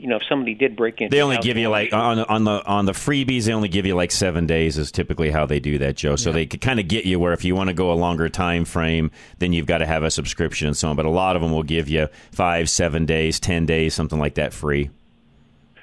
[0.00, 2.64] you know, if somebody did break in, They only give you like on on the
[2.64, 3.44] on the freebies.
[3.44, 6.16] They only give you like seven days is typically how they do that, Joe.
[6.16, 8.28] So they could kind of get you where if you want to go a longer
[8.28, 10.96] time frame, then you've got to have a subscription and so on.
[10.96, 14.34] But a lot of them will give you five, seven days, ten days, something like
[14.34, 14.90] that free.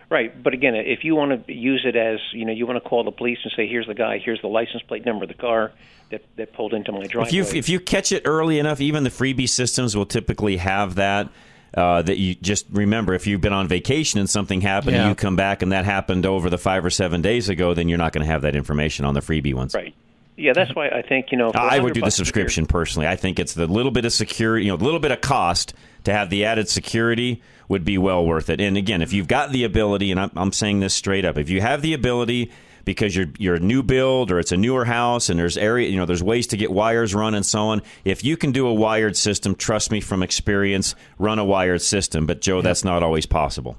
[0.10, 2.90] Right, but again, if you want to use it as you know, you want to
[2.90, 4.20] call the police and say, "Here's the guy.
[4.20, 5.74] Here's the license plate number of the car
[6.12, 9.04] that that pulled into my driveway." If you if you catch it early enough, even
[9.04, 11.28] the freebie systems will typically have that.
[11.74, 15.02] Uh, that you just remember if you've been on vacation and something happened Yeah.
[15.02, 17.88] and you come back and that happened over the five or seven days ago, then
[17.90, 19.74] you're not going to have that information on the freebie ones.
[19.76, 19.94] Right.
[20.38, 21.52] Yeah, that's why I think you know.
[21.54, 23.08] I would do the bucks a year- subscription personally.
[23.08, 25.74] I think it's the little bit of security, you know, a little bit of cost
[26.06, 28.62] to have the added security would be well worth it.
[28.62, 31.50] And again, if you've got the ability, and I'm, I'm saying this straight up, if
[31.50, 32.50] you have the ability
[32.88, 35.98] because you're you're a new build or it's a newer house and there's area, you
[35.98, 37.82] know, there's ways to get wires run and so on.
[38.06, 42.26] If you can do a wired system, trust me from experience, run a wired system.
[42.26, 43.76] But Joe, that's not always possible.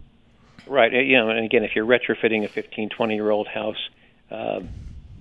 [0.66, 0.92] Right.
[0.92, 3.78] You know, and again, if you're retrofitting a 15, 20 year old house,
[4.30, 4.68] um,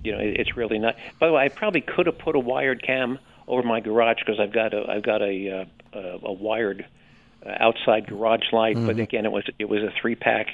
[0.04, 0.96] you know, it's really not.
[1.18, 4.38] By the way, I probably could have put a wired cam over my garage because
[4.38, 6.84] I've got a I've got a uh, a, a wired
[7.44, 8.74] uh, outside garage light.
[8.76, 9.02] But Mhm.
[9.02, 10.48] again, it was it was a three pack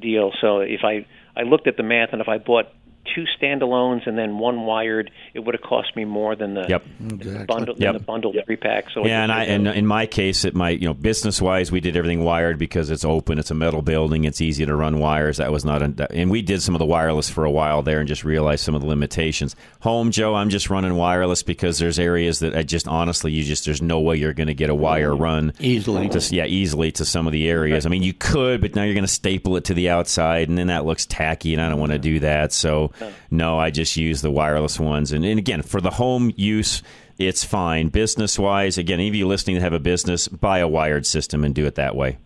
[0.00, 0.32] deal.
[0.40, 2.66] So if I I looked at the math, and if I bought
[3.14, 6.84] two standalones and then one wired, it would have cost me more than the, Yep.
[7.00, 7.78] the bundle Yep.
[7.78, 8.86] than the bundled three pack.
[8.94, 11.80] So yeah, and I and in my case, it might you know business wise, we
[11.80, 15.38] did everything wired because it's open, it's a metal building, it's easy to run wires.
[15.38, 17.98] That was not, a, and we did some of the wireless for a while there,
[17.98, 19.56] and just realized some of the limitations.
[19.80, 23.64] Home, Joe, I'm just running wireless because there's areas that I just honestly, you just
[23.64, 26.08] there's no way you're going to get a wire run Easily.
[26.08, 27.84] to, yeah, easily to some of the areas.
[27.84, 30.56] I mean, you could, but now you're going to staple it to the outside, and
[30.56, 32.52] then that looks tacky, and I don't want to do that.
[32.52, 32.91] So,
[33.30, 35.12] no, I just use the wireless ones.
[35.12, 36.82] And, and again, for the home use,
[37.18, 37.88] it's fine.
[37.88, 41.44] Business wise, again, any of you listening that have a business, buy a wired system
[41.44, 42.18] and do it that way.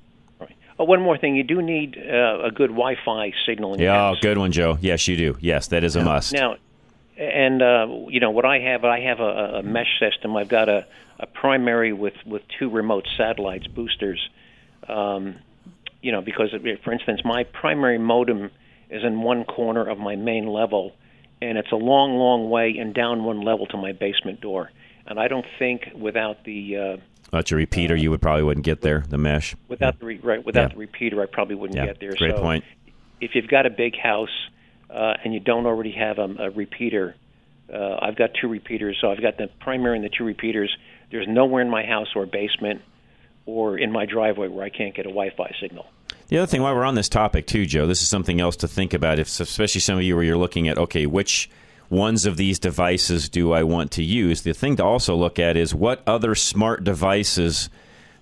[0.79, 4.15] Oh, one more thing, you do need uh, a good Wi-Fi signal in Yeah, oh,
[4.21, 4.77] good one, Joe.
[4.81, 5.37] Yes, you do.
[5.41, 6.35] Yes, that is a must.
[6.35, 6.57] Now,
[7.17, 10.37] and uh, you know what I have, I have a, a mesh system.
[10.37, 10.87] I've got a,
[11.19, 14.29] a primary with with two remote satellites boosters.
[14.87, 15.37] Um,
[16.03, 16.51] you know, because
[16.85, 18.51] for instance, my primary modem
[18.91, 20.93] is in one corner of my main level,
[21.43, 24.71] and it's a long, long way and down one level to my basement door.
[25.07, 26.97] And I don't think without the uh,
[27.31, 27.95] That's a repeater.
[27.97, 29.05] You would probably wouldn't get there.
[29.09, 29.55] The mesh.
[29.69, 30.75] without the re- right, without Yeah.
[30.75, 32.13] the repeater, I probably wouldn't Yeah, get there.
[32.15, 32.65] great so point.
[33.21, 34.31] If you've got a big house
[34.91, 37.15] uh, and you don't already have a, a repeater,
[37.73, 38.99] uh, I've got two repeaters.
[39.01, 40.75] So I've got the primary and the two repeaters.
[41.11, 42.83] There's nowhere in my house or basement
[43.45, 45.87] or in my driveway where I can't get a Wi-Fi signal.
[46.29, 48.69] The other thing, while we're on this topic too, Joe, this is something else to
[48.69, 49.19] think about.
[49.19, 51.49] If, especially some of you where you're looking at, okay, which
[51.89, 54.43] ones of these devices do I want to use?
[54.43, 57.71] The thing to also look at is what other smart devices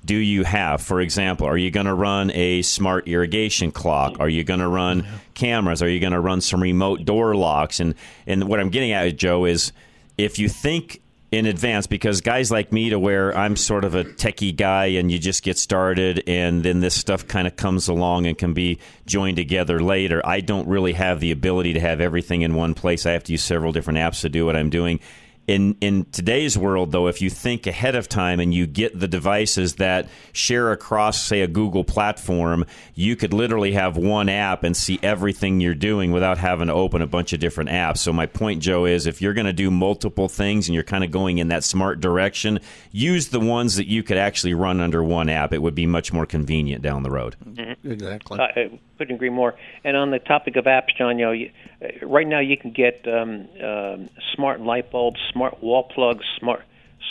[0.05, 0.83] do you have?
[0.83, 4.21] For example, are you going to run a smart irrigation clock?
[4.21, 5.83] Are you going to run cameras?
[5.83, 7.81] Are you going to run some remote door locks?
[7.81, 7.95] And
[8.27, 9.73] and what I'm getting at, Joe, is
[10.19, 11.01] if you think
[11.35, 15.11] in advance, because guys like me, to where I'm sort of a techie guy, and
[15.11, 18.79] you just get started, and then this stuff kind of comes along and can be
[19.05, 20.23] joined together later.
[20.25, 23.05] I don't really have the ability to have everything in one place.
[23.05, 25.01] I have to use several different apps to do what I'm doing.
[25.47, 29.09] In in today's world though if you think ahead of time and you get the
[29.09, 32.65] devices that share across say a Google platform
[32.95, 37.03] you could literally have one app and see everything you're doing without having to open
[37.03, 37.99] a bunch of different apps.
[37.99, 41.05] So my point Joe is if you're going to do multiple things and you're kind
[41.05, 45.03] of going in that smart direction use the ones that you could actually run under
[45.03, 45.53] one app.
[45.53, 47.37] It would be much more convenient down the road.
[47.45, 47.91] Mm-hmm.
[47.91, 48.39] exactly.
[48.39, 48.47] Uh,
[48.94, 51.51] I couldn't agree more and on the topic of apps John you know you,
[51.83, 56.63] uh, right now you can get um, um, smart light bulbs smart wall plugs, smart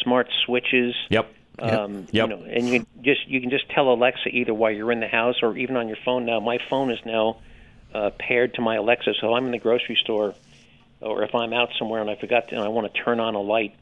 [0.02, 0.96] smart switches.
[1.10, 1.34] Yep.
[1.60, 2.30] Um, yep.
[2.30, 5.00] You know, and you can just you can just tell Alexa either while you're in
[5.00, 6.40] the house or even on your phone now.
[6.40, 7.38] My phone is now
[7.94, 10.34] uh, paired to my Alexa, so I'm in the grocery store
[11.00, 13.36] or if I'm out somewhere and I forgot to, and I want to turn on
[13.36, 13.76] a light,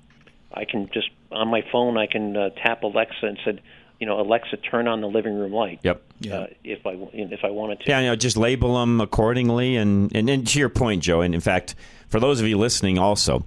[0.51, 3.61] I can just on my phone I can uh, tap Alexa and said,
[4.01, 5.79] you know, Alexa, turn on the living room light.
[5.83, 6.01] Yep.
[6.29, 7.85] Uh, if I if I wanted to.
[7.87, 11.21] Yeah, you know, just label them accordingly, and, and and to your point, Joe.
[11.21, 11.75] And in fact,
[12.09, 13.45] for those of you listening, also,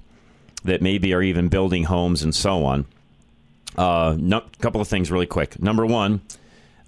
[0.62, 2.86] that maybe are even building homes and so on.
[3.76, 5.60] A uh, no, couple of things really quick.
[5.60, 6.20] Number one,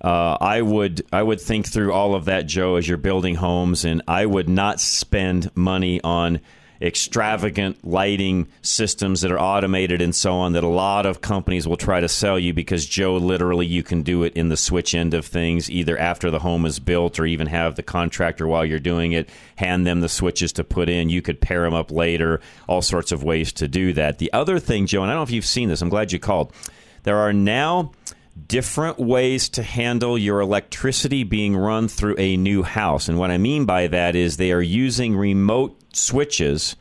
[0.01, 3.85] uh, I would I would think through all of that, Joe, as you're building homes,
[3.85, 6.41] and I would not spend money on
[6.81, 11.77] extravagant lighting systems that are automated and so on that a lot of companies will
[11.77, 15.15] try to sell you because Joe literally you can do it in the switch end
[15.15, 18.79] of things either after the home is built or even have the contractor while you're
[18.79, 21.09] doing it hand them the switches to put in.
[21.09, 22.41] You could pair them up later.
[22.69, 24.19] All sorts of ways to do that.
[24.19, 26.19] The other thing Joe and I don't know if you've seen this I'm glad you
[26.19, 26.53] called.
[27.05, 27.93] There are now
[28.47, 33.09] different ways to handle your electricity being run through a new house.
[33.09, 36.77] And what I mean by that is they are using remote switches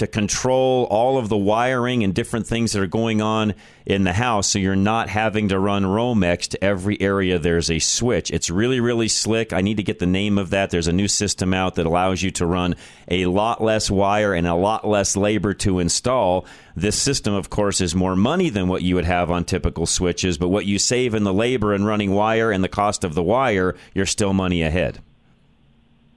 [0.00, 4.14] to control all of the wiring and different things that are going on in the
[4.14, 8.30] house so you're not having to run Romex to every area there's a switch.
[8.30, 9.52] It's really, really slick.
[9.52, 10.70] I need to get the name of that.
[10.70, 12.76] There's a new system out that allows you to run
[13.08, 16.46] a lot less wire and a lot less labor to install.
[16.74, 20.38] This system, of course, is more money than what you would have on typical switches,
[20.38, 23.22] but what you save in the labor and running wire and the cost of the
[23.22, 25.02] wire, you're still money ahead.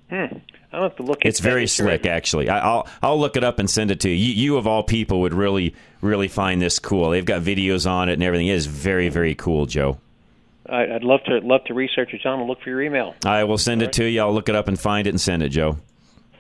[0.09, 0.37] Hmm.
[0.73, 1.19] I'll have to look.
[1.21, 2.49] It's very slick, actually.
[2.49, 4.15] I, will I'll look it up and send it to you.
[4.15, 4.33] you.
[4.33, 7.11] You of all people would really really find this cool.
[7.11, 8.47] They've got videos on it and everything.
[8.47, 9.99] It is very very cool, Joe.
[10.67, 12.39] I'd love to love to research it, John.
[12.39, 13.15] I'll look for your email.
[13.25, 13.93] I will send all it right.
[13.93, 14.21] to you.
[14.21, 15.77] I'll look it up and find it and send it, Joe.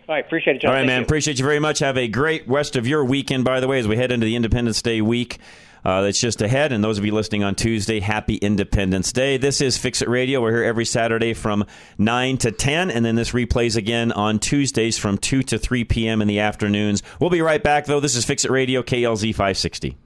[0.07, 0.69] All right, appreciate it, John.
[0.69, 0.99] All right, Thank man.
[0.99, 1.05] You.
[1.05, 1.79] Appreciate you very much.
[1.79, 4.35] Have a great rest of your weekend, by the way, as we head into the
[4.35, 5.39] Independence Day week
[5.85, 6.71] uh, that's just ahead.
[6.71, 9.37] And those of you listening on Tuesday, happy Independence Day.
[9.37, 10.41] This is Fix It Radio.
[10.41, 11.65] We're here every Saturday from
[11.97, 16.21] 9 to 10, and then this replays again on Tuesdays from 2 to 3 p.m.
[16.21, 17.03] in the afternoons.
[17.19, 17.99] We'll be right back, though.
[17.99, 19.97] This is Fix It Radio, KLZ 560.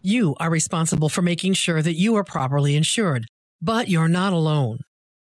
[0.00, 3.26] You are responsible for making sure that you are properly insured,
[3.60, 4.78] but you're not alone.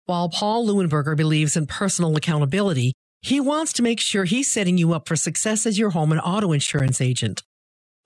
[0.05, 4.93] While Paul Leuenberger believes in personal accountability, he wants to make sure he's setting you
[4.93, 7.43] up for success as your home and auto insurance agent.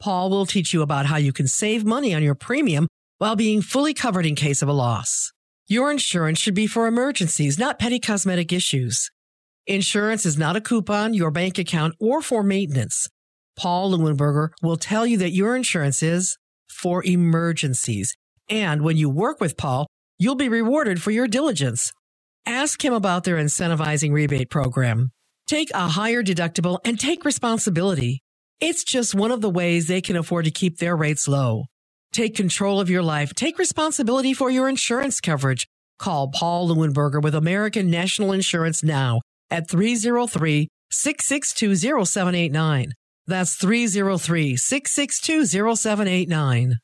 [0.03, 2.89] Paul will teach you about how you can save money on your premium
[3.19, 5.33] while being fully covered in case of a loss.
[5.69, 9.13] Your insurance should be for emergencies, not petty cosmetic issues.
[9.69, 13.09] Insurance is not a coupon, your bank account, or for maintenance.
[13.57, 16.37] Paul Leuenberger will tell you that your insurance is
[16.69, 18.13] for emergencies.
[18.49, 19.87] And when you work with Paul,
[20.19, 21.93] you'll be rewarded for your diligence.
[22.45, 25.13] Ask him about their incentivizing rebate program.
[25.47, 28.22] Take a higher deductible and take responsibility.
[28.63, 31.65] It's just one of the ways they can afford to keep their rates low.
[32.13, 33.35] Take control of your life.
[33.35, 35.67] Take responsibility for your insurance coverage.
[35.99, 42.93] Call Paul Leuenberger with American National Insurance now at 303 662 0789.
[43.27, 46.77] That's 303 662 0789.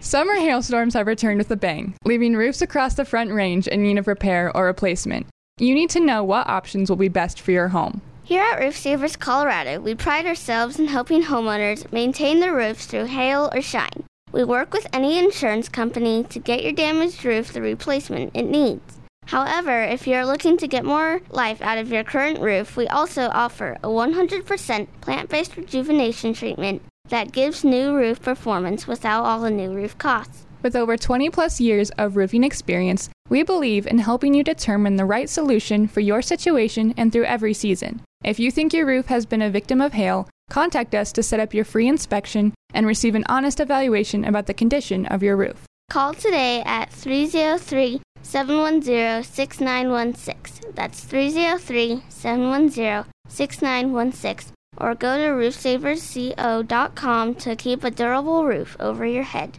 [0.00, 3.98] Summer hailstorms have returned with a bang, leaving roofs across the front range in need
[3.98, 5.28] of repair or replacement.
[5.58, 8.02] You need to know what options will be best for your home.
[8.26, 13.04] Here at Roof Savers Colorado, we pride ourselves in helping homeowners maintain their roofs through
[13.04, 14.04] hail or shine.
[14.32, 18.98] We work with any insurance company to get your damaged roof the replacement it needs.
[19.26, 23.28] However, if you're looking to get more life out of your current roof, we also
[23.28, 29.50] offer a 100% plant based rejuvenation treatment that gives new roof performance without all the
[29.50, 30.46] new roof costs.
[30.62, 35.04] With over 20 plus years of roofing experience, we believe in helping you determine the
[35.04, 38.02] right solution for your situation and through every season.
[38.22, 41.40] If you think your roof has been a victim of hail, contact us to set
[41.40, 45.64] up your free inspection and receive an honest evaluation about the condition of your roof.
[45.90, 50.72] Call today at 303 710 6916.
[50.74, 54.54] That's 303 710 6916.
[54.76, 59.58] Or go to roofsaversco.com to keep a durable roof over your head.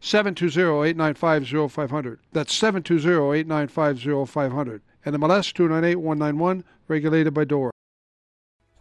[0.00, 2.18] 720-895-0500.
[2.32, 4.80] That's 720-895-0500.
[5.04, 7.70] And the MLS 298-191, regulated by DORA.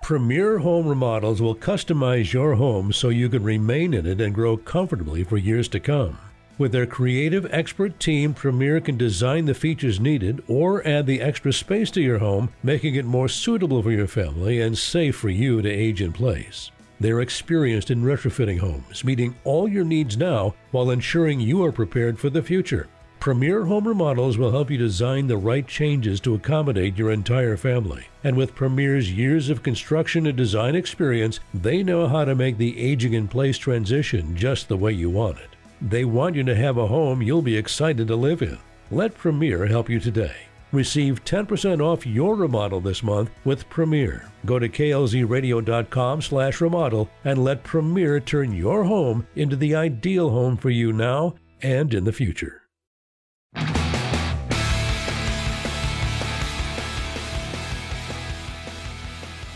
[0.04, 4.56] Premier Home Remodels will customize your home so you can remain in it and grow
[4.56, 6.18] comfortably for years to come.
[6.58, 11.54] With their creative expert team, Premier can design the features needed or add the extra
[11.54, 15.62] space to your home, making it more suitable for your family and safe for you
[15.62, 16.72] to age in place.
[17.00, 22.18] They're experienced in retrofitting homes, meeting all your needs now while ensuring you are prepared
[22.18, 22.88] for the future.
[23.20, 28.06] Premier Home Remodels will help you design the right changes to accommodate your entire family.
[28.24, 32.80] And with Premier's years of construction and design experience, they know how to make the
[32.80, 35.50] aging in place transition just the way you want it.
[35.82, 38.58] They want you to have a home you'll be excited to live in.
[38.90, 40.47] Let Premier help you today.
[40.72, 44.30] Receive 10% off your remodel this month with Premier.
[44.46, 50.58] Go to klzradio.com slash remodel and let Premier turn your home into the ideal home
[50.58, 52.64] for you now and in the future.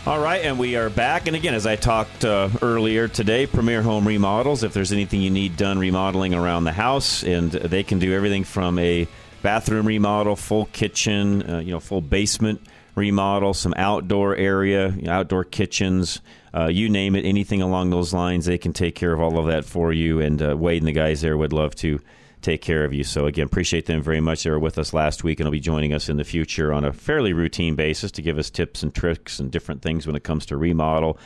[0.04, 1.28] All right, and we are back.
[1.28, 5.30] And again, as I talked uh, earlier today, Premier Home Remodels, if there's anything you
[5.30, 9.06] need done remodeling around the house, and they can do everything from a
[9.42, 12.60] bathroom remodel, full kitchen, uh, you know, full basement
[12.94, 16.20] remodel, some outdoor area, you know, outdoor kitchens,
[16.54, 19.46] uh, you name it, anything along those lines, they can take care of all of
[19.46, 20.20] that for you.
[20.20, 22.00] And uh, Wade and the guys there would love to
[22.42, 23.04] take care of you.
[23.04, 24.42] So again, appreciate them very much.
[24.42, 26.84] They were with us last week and will be joining us in the future on
[26.84, 30.24] a fairly routine basis to give us tips and tricks and different things when it
[30.24, 31.18] comes to remodel.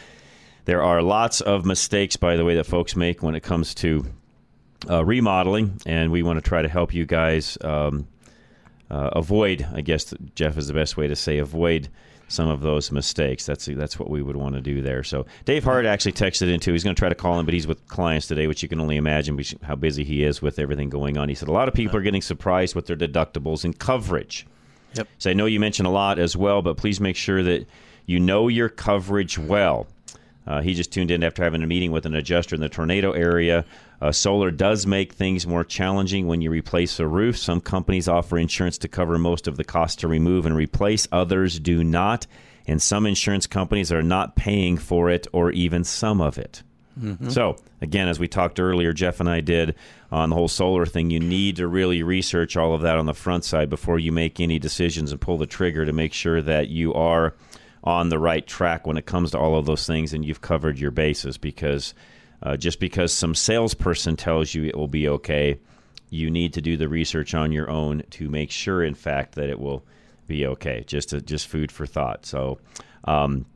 [0.67, 4.05] There are lots of mistakes, by the way, that folks make when it comes to
[4.89, 8.07] uh, remodeling, and we want to try to help you guys um,
[8.91, 9.66] uh, avoid.
[9.74, 11.89] I guess Jeff is the best way to say avoid
[12.29, 13.47] some of those mistakes.
[13.47, 15.05] That's that's what we would want to do there.
[15.05, 16.72] So Dave Hart actually texted into.
[16.72, 18.81] He's going to try to call him, but he's with clients today, which you can
[18.81, 21.29] only imagine how busy he is with everything going on.
[21.29, 24.47] He said a lot of people are getting surprised with their deductibles and coverage.
[24.95, 25.09] Yep.
[25.18, 27.66] So I know you mentioned a lot as well, but please make sure that
[28.07, 29.87] you know your coverage well.
[30.47, 33.11] Uh, he just tuned in after having a meeting with an adjuster in the tornado
[33.12, 33.64] area.
[34.01, 37.36] Uh, solar does make things more challenging when you replace a roof.
[37.36, 41.59] Some companies offer insurance to cover most of the cost to remove and replace, others
[41.59, 42.26] do not.
[42.66, 46.62] And some insurance companies are not paying for it or even some of it.
[47.01, 47.28] Mm-hmm.
[47.28, 49.74] So, again, as we talked earlier, Jeff and I did
[50.11, 53.14] on the whole solar thing, you need to really research all of that on the
[53.14, 56.68] front side before you make any decisions and pull the trigger to make sure that
[56.68, 57.34] you are
[57.84, 60.78] on the right track when it comes to all of those things and you've covered
[60.78, 61.94] your bases because
[62.43, 65.59] uh, just because some salesperson tells you it will be okay,
[66.11, 69.51] you need to do the research on your own to make sure, in fact, that
[69.51, 69.84] it will
[70.26, 70.84] be okay.
[70.87, 72.26] Just just food for thought.
[72.26, 72.59] So,
[73.05, 73.47] um,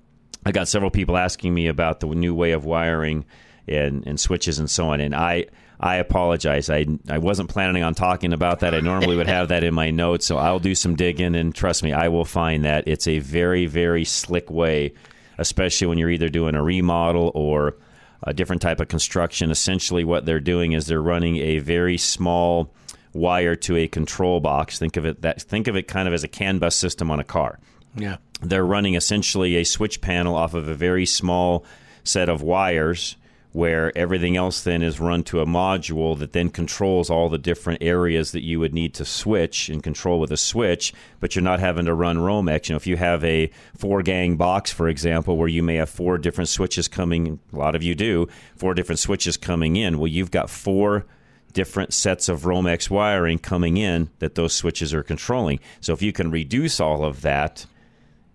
[0.44, 3.24] I got several people asking me about the new way of wiring
[3.68, 5.00] and, and switches and so on.
[5.00, 5.46] And I
[5.78, 6.68] I apologize.
[6.68, 8.74] I I wasn't planning on talking about that.
[8.74, 11.82] I normally would have that in my notes, so I'll do some digging and trust
[11.82, 12.88] me, I will find that.
[12.88, 14.94] It's a very very slick way,
[15.38, 17.76] especially when you're either doing a remodel or
[18.22, 19.50] a different type of construction.
[19.50, 22.72] Essentially, what they're doing is they're running a very small
[23.12, 24.78] wire to a control box.
[24.78, 27.20] Think of it that think of it kind of as a CAN bus system on
[27.20, 27.58] a car.
[27.94, 28.18] Yeah.
[28.40, 31.64] They're running essentially a switch panel off of a very small
[32.04, 33.16] set of wires
[33.52, 37.82] where everything else then is run to a module that then controls all the different
[37.82, 41.58] areas that you would need to switch and control with a switch, but you're not
[41.58, 42.68] having to run Romex.
[42.68, 45.90] You know, if you have a four gang box, for example, where you may have
[45.90, 49.98] four different switches coming, a lot of you do, four different switches coming in.
[49.98, 51.06] Well, you've got four
[51.52, 55.58] different sets of Romex wiring coming in that those switches are controlling.
[55.80, 57.66] So if you can reduce all of that,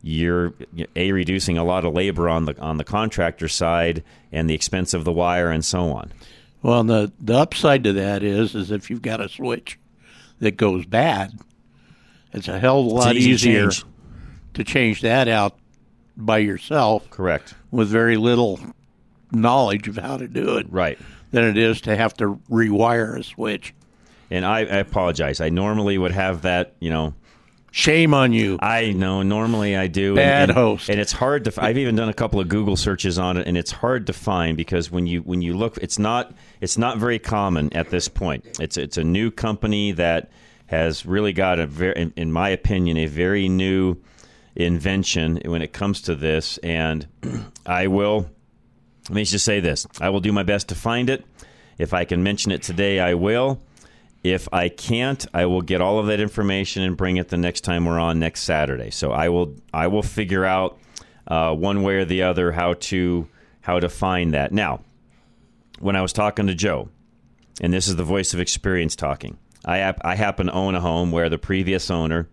[0.07, 0.53] you're
[0.95, 4.93] a reducing a lot of labor on the on the contractor side and the expense
[4.93, 6.13] of the wire and so on.
[6.61, 9.79] Well, the the upside to that is is if you've got a switch
[10.41, 11.33] that goes bad,
[12.33, 13.85] it's a hell of a lot easy easier change.
[14.53, 15.57] to change that out
[16.15, 17.09] by yourself.
[17.09, 17.55] Correct.
[17.71, 18.59] With very little
[19.31, 20.67] knowledge of how to do it.
[20.69, 20.99] Right.
[21.31, 23.73] Than it is to have to rewire a switch.
[24.29, 25.41] And I, I apologize.
[25.41, 27.15] I normally would have that, you know.
[27.75, 28.57] Shame on you.
[28.61, 29.21] I know.
[29.21, 30.15] Normally I do.
[30.15, 30.89] Bad and, and, host.
[30.89, 31.53] And it's hard to.
[31.61, 34.55] I've even done a couple of Google searches on it, and it's hard to find
[34.55, 38.45] because when you when you look, it's not it's not very common at this point.
[38.61, 40.31] It's it's a new company that
[40.67, 43.97] has really got a very, in, in my opinion, a very new
[44.55, 46.57] invention when it comes to this.
[46.59, 47.05] And
[47.65, 48.29] I will.
[49.09, 51.25] Let me just say this: I will do my best to find it.
[51.77, 53.59] If I can mention it today, I will.
[54.25, 57.61] If I can't, I will get all of that information and bring it the next
[57.61, 58.89] time we're on next Saturday.
[58.89, 60.79] So I will I will figure out
[61.27, 63.27] uh, one way or the other how to
[63.61, 64.51] how to find that.
[64.51, 64.81] Now,
[65.77, 66.89] when I was talking to Joe,
[67.61, 71.11] and this is the voice of experience talking, I I happen to own a home
[71.11, 72.27] where the previous owner,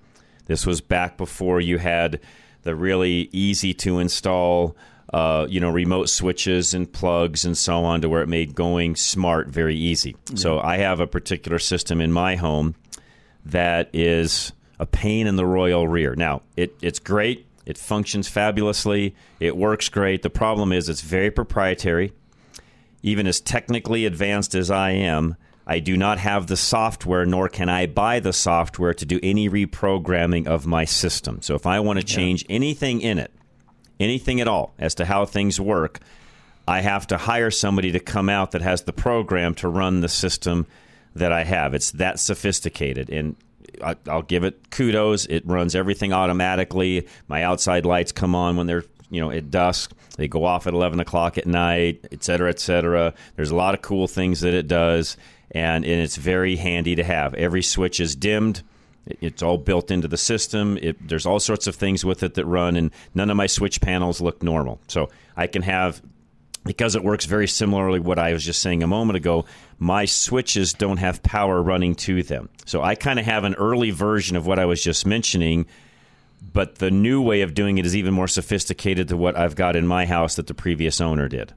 [0.47, 2.21] this was back before you had
[2.63, 4.75] the really easy to install
[5.13, 8.97] uh, you know, remote switches and plugs and so on to where it made going
[8.97, 10.17] smart very easy.
[10.31, 10.37] Yeah.
[10.37, 12.75] So I have a particular system in my home
[13.45, 16.15] that is a pain in the royal rear.
[16.15, 17.47] Now, it, it's great.
[17.67, 19.15] It functions fabulously.
[19.39, 20.23] It works great.
[20.23, 22.13] The problem is it's very proprietary.
[23.03, 25.37] Even as technically advanced as I am,
[25.67, 29.49] I do not have the software, nor can I buy the software to do any
[29.49, 31.43] reprogramming of my system.
[31.43, 32.57] So if I want to change yeah.
[32.57, 33.33] anything in it,
[34.01, 36.01] anything at all as to how things work,
[36.67, 40.09] I have to hire somebody to come out that has the program to run the
[40.09, 40.67] system
[41.15, 41.75] that I have.
[41.75, 43.11] It's that sophisticated.
[43.11, 43.37] And
[43.83, 45.27] I, will give it kudos.
[45.27, 47.07] It runs everything automatically.
[47.29, 49.93] My outside lights come on when they're you know at dusk.
[50.17, 53.15] They go off at eleven o'clock at night, et cetera, et cetera.
[53.37, 55.17] There's a lot of cool things that it does,
[55.51, 57.35] and, and it's very handy to have.
[57.35, 58.63] Every switch is dimmed.
[59.07, 60.79] It's all built into the system.
[60.81, 63.81] It, there's all sorts of things with it that run, and none of my switch
[63.81, 64.81] panels look normal.
[64.87, 66.01] So I can have,
[66.65, 69.45] because it works very similarly what I was just saying a moment ago,
[69.79, 72.49] my switches don't have power running to them.
[72.65, 75.67] So I kind of have an early version of what I was just mentioning,
[76.53, 79.75] but the new way of doing it is even more sophisticated to what I've got
[79.75, 81.53] in my house that the previous owner did.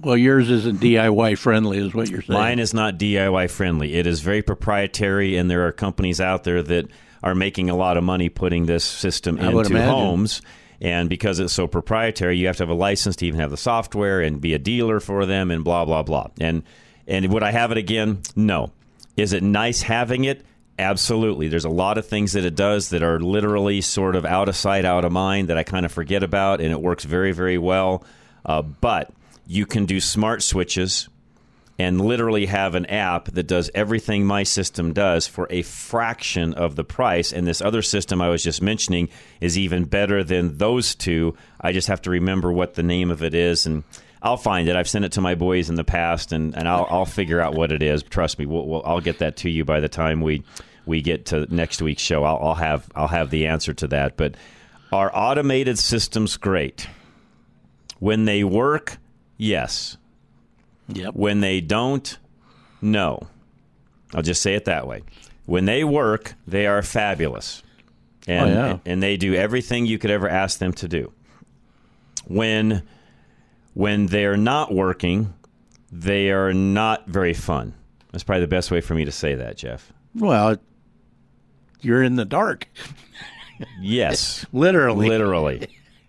[0.00, 2.38] Well, yours isn't DIY friendly, is what you're saying.
[2.38, 3.94] Mine is not DIY friendly.
[3.94, 6.88] It is very proprietary, and there are companies out there that
[7.22, 10.42] are making a lot of money putting this system I into homes.
[10.80, 13.56] And because it's so proprietary, you have to have a license to even have the
[13.56, 16.28] software and be a dealer for them, and blah blah blah.
[16.38, 16.62] And
[17.06, 18.20] and would I have it again?
[18.34, 18.72] No.
[19.16, 20.44] Is it nice having it?
[20.78, 21.48] Absolutely.
[21.48, 24.56] There's a lot of things that it does that are literally sort of out of
[24.56, 27.56] sight, out of mind that I kind of forget about, and it works very, very
[27.56, 28.04] well.
[28.44, 29.10] Uh, but
[29.46, 31.08] you can do smart switches
[31.78, 36.74] and literally have an app that does everything my system does for a fraction of
[36.74, 37.32] the price.
[37.32, 39.08] And this other system I was just mentioning
[39.40, 41.36] is even better than those two.
[41.60, 43.84] I just have to remember what the name of it is, and
[44.22, 44.76] I'll find it.
[44.76, 47.54] I've sent it to my boys in the past, and, and I'll, I'll figure out
[47.54, 48.02] what it is.
[48.02, 50.42] Trust me, we'll, we'll, I'll get that to you by the time we
[50.86, 52.24] we get to next week's show.
[52.24, 54.16] I'll, I'll have I'll have the answer to that.
[54.16, 54.36] But
[54.92, 56.88] our automated system's great
[57.98, 58.98] when they work
[59.36, 59.96] Yes.
[60.88, 61.14] Yep.
[61.14, 62.18] When they don't,
[62.80, 63.26] no.
[64.14, 65.02] I'll just say it that way.
[65.46, 67.62] When they work, they are fabulous.
[68.26, 68.78] And, oh, yeah.
[68.84, 71.12] and they do everything you could ever ask them to do.
[72.26, 72.82] When
[73.74, 75.34] when they're not working,
[75.92, 77.74] they are not very fun.
[78.10, 79.92] That's probably the best way for me to say that, Jeff.
[80.14, 80.56] Well,
[81.82, 82.68] you're in the dark.
[83.80, 84.46] yes.
[84.52, 85.08] Literally.
[85.08, 85.68] Literally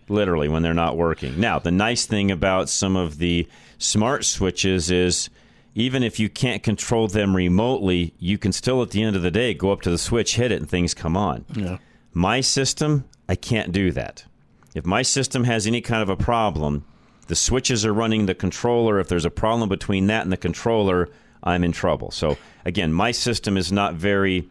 [0.09, 1.39] literally when they're not working.
[1.39, 3.47] Now, the nice thing about some of the
[3.77, 5.29] smart switches is
[5.75, 9.31] even if you can't control them remotely, you can still at the end of the
[9.31, 11.45] day go up to the switch, hit it, and things come on.
[11.53, 11.77] Yeah.
[12.13, 14.25] My system, I can't do that.
[14.73, 16.83] If my system has any kind of a problem,
[17.27, 18.99] the switches are running the controller.
[18.99, 21.09] If there's a problem between that and the controller,
[21.43, 22.09] I'm in trouble.
[22.11, 24.49] So again, my system is not very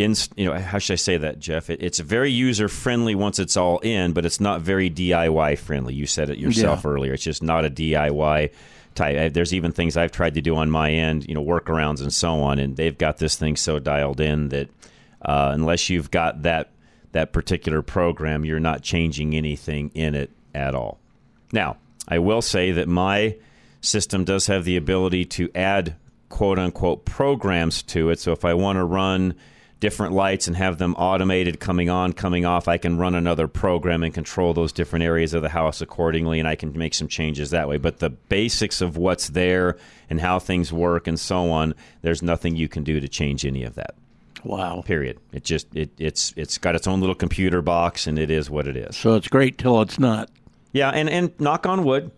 [0.00, 1.68] in, you know, how should I say that, Jeff?
[1.70, 5.94] It, it's very user friendly once it's all in, but it's not very DIY friendly.
[5.94, 6.90] You said it yourself Yeah.
[6.90, 7.12] earlier.
[7.12, 8.50] It's just not a DIY
[8.94, 9.32] type.
[9.34, 12.40] There's even things I've tried to do on my end, you know, workarounds and so
[12.40, 14.68] on, and they've got this thing so dialed in that
[15.22, 16.70] uh, unless you've got that
[17.12, 20.98] that particular program, you're not changing anything in it at all.
[21.52, 21.76] Now,
[22.06, 23.36] I will say that my
[23.80, 25.96] system does have the ability to add
[26.28, 28.20] quote unquote programs to it.
[28.20, 29.34] So if I want to run
[29.80, 34.02] different lights and have them automated coming on, coming off, I can run another program
[34.02, 37.50] and control those different areas of the house accordingly, and I can make some changes
[37.50, 37.78] that way.
[37.78, 39.78] But the basics of what's there
[40.10, 43.64] and how things work and so on, there's nothing you can do to change any
[43.64, 43.94] of that.
[44.44, 44.82] Wow.
[44.82, 45.18] Period.
[45.32, 48.66] It just it, it's it's got its own little computer box and it is what
[48.66, 48.96] it is.
[48.96, 50.30] So it's great till it's not.
[50.72, 52.10] Yeah, and and knock on wood,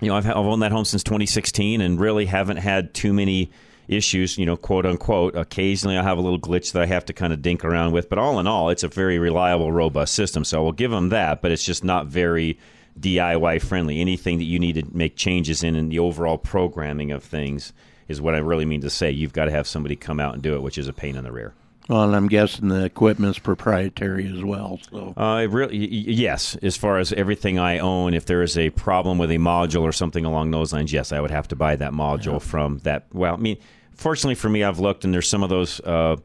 [0.00, 3.50] you know, I've, I've owned that home since 2016 and really haven't had too many
[3.88, 5.36] issues, you know, quote unquote.
[5.36, 8.08] Occasionally I'll have a little glitch that I have to kind of dink around with,
[8.08, 10.44] but all in all, it's a very reliable, robust system.
[10.44, 12.58] So we'll give them that, but it's just not very
[12.98, 14.00] DIY friendly.
[14.00, 17.72] Anything that you need to make changes in in the overall programming of things
[18.08, 19.10] is what I really mean to say.
[19.10, 21.24] You've got to have somebody come out and do it, which is a pain in
[21.24, 21.54] the rear.
[21.88, 24.80] Well, and I'm guessing the equipment's proprietary as well.
[24.90, 26.56] So Uh, really, yes.
[26.62, 29.92] As far as everything I own, if there is a problem with a module or
[29.92, 33.06] something along those lines, yes, I would have to buy that module from that.
[33.12, 33.58] Well, I mean,
[33.94, 36.16] fortunately for me, I've looked and there's some of those uh,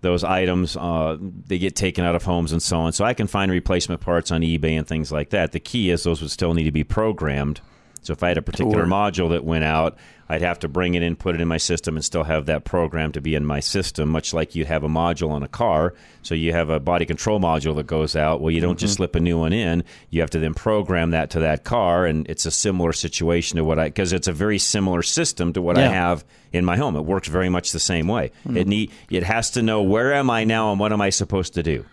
[0.00, 3.26] those items uh, they get taken out of homes and so on, so I can
[3.26, 5.50] find replacement parts on eBay and things like that.
[5.50, 7.60] The key is those would still need to be programmed.
[8.02, 9.98] So if I had a particular module that went out,
[10.30, 12.64] I'd have to bring it in, put it in my system, and still have that
[12.64, 15.94] program to be in my system, much like you'd have a module on a car.
[16.22, 18.40] So you have a body control module that goes out.
[18.42, 18.96] Well, you don't just Mhm.
[18.98, 19.84] slip a new one in.
[20.10, 23.64] You have to then program that to that car, and it's a similar situation to
[23.64, 26.94] what I because it's a very similar system to what I have in my home.
[26.96, 28.30] It works very much the same way.
[28.46, 28.56] Mhm.
[28.56, 31.54] It need it has to know where am I now and what am I supposed
[31.54, 31.86] to do.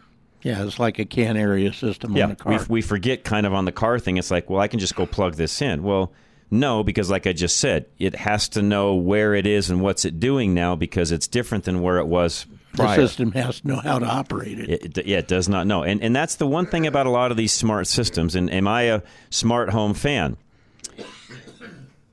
[0.46, 2.52] Yeah, it's like a can area system Yeah, on a car.
[2.54, 4.18] we, we forget kind of on the car thing.
[4.18, 5.82] It's like, well, I can just go plug this in.
[5.82, 6.14] Well,
[6.52, 10.06] no, because like I just said, it has to know where it is and what's
[10.06, 13.78] it doing now because it's different than where it was the system has to know
[13.78, 14.70] how to operate it.
[14.70, 15.82] It, it- yeah, it does not know.
[15.84, 18.36] And, and that's the one thing about a lot of these smart systems.
[18.36, 20.38] And am I a smart home fan?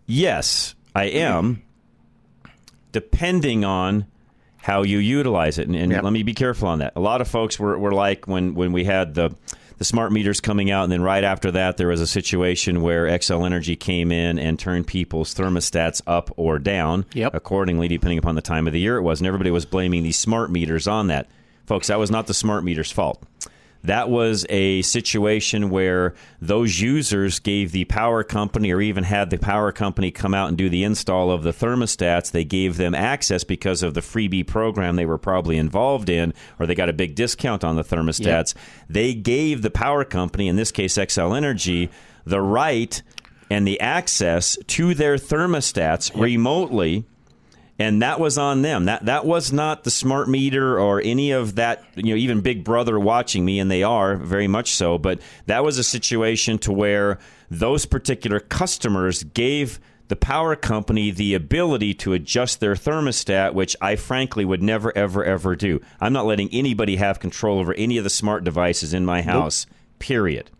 [0.06, 1.62] Yes, I am,
[2.92, 4.06] depending on
[4.62, 5.66] how you utilize it.
[5.66, 6.92] And, and let me be careful on that.
[6.94, 9.34] A lot of folks were, were like when, when we had the,
[9.78, 13.06] the smart meters coming out, and then right after that, there was a situation where
[13.06, 17.04] Xcel Energy came in and turned people's thermostats up or down
[17.34, 19.20] accordingly, depending upon the time of the year it was.
[19.20, 21.28] And everybody was blaming these smart meters on that.
[21.66, 23.20] Folks, that was not the smart meter's fault.
[23.84, 29.38] That was a situation where those users gave the power company or even had the
[29.38, 32.30] power company come out and do the install of the thermostats.
[32.30, 36.66] They gave them access because of the freebie program they were probably involved in, or
[36.66, 38.54] they got a big discount on the thermostats.
[38.88, 41.90] They gave the power company, in this case Xcel Energy,
[42.24, 43.02] the right
[43.50, 47.04] and the access to their thermostats remotely
[47.82, 48.84] and that was on them.
[48.84, 51.84] That that was not the smart meter or any of that.
[51.96, 54.98] You know, even Big Brother watching me, and they are very much so.
[54.98, 57.18] But that was a situation to where
[57.50, 63.96] those particular customers gave the power company the ability to adjust their thermostat, which I
[63.96, 65.80] frankly would never, ever, ever do.
[66.00, 69.66] I'm not letting anybody have control over any of the smart devices in my house.
[69.98, 70.50] Period.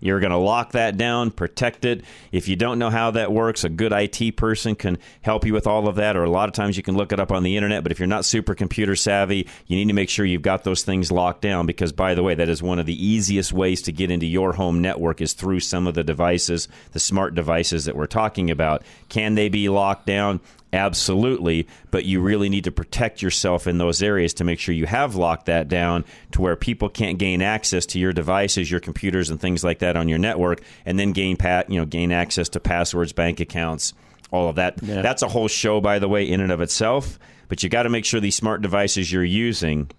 [0.00, 2.02] You're going to lock that down, protect it.
[2.32, 5.66] If you don't know how that works, a good IT person can help you with
[5.66, 7.56] all of that, or a lot of times you can look it up on the
[7.56, 7.82] internet.
[7.82, 10.82] But if you're not super computer savvy, you need to make sure you've got those
[10.82, 13.92] things locked down because, by the way, that is one of the easiest ways to
[13.92, 17.96] get into your home network is through some of the devices, the smart devices that
[17.96, 18.82] we're talking about.
[19.08, 20.40] Can they be locked down?
[20.72, 24.86] Absolutely, but you really need to protect yourself in those areas to make sure you
[24.86, 29.30] have locked that down to where people can't gain access to your devices, your computers,
[29.30, 32.48] and things like that on your network, and then gain pat you know gain access
[32.50, 33.94] to passwords, bank accounts,
[34.30, 34.80] all of that.
[34.82, 35.02] Yeah.
[35.02, 37.18] That's a whole show, by the way, in and of itself.
[37.48, 39.90] But you got to make sure these smart devices you're using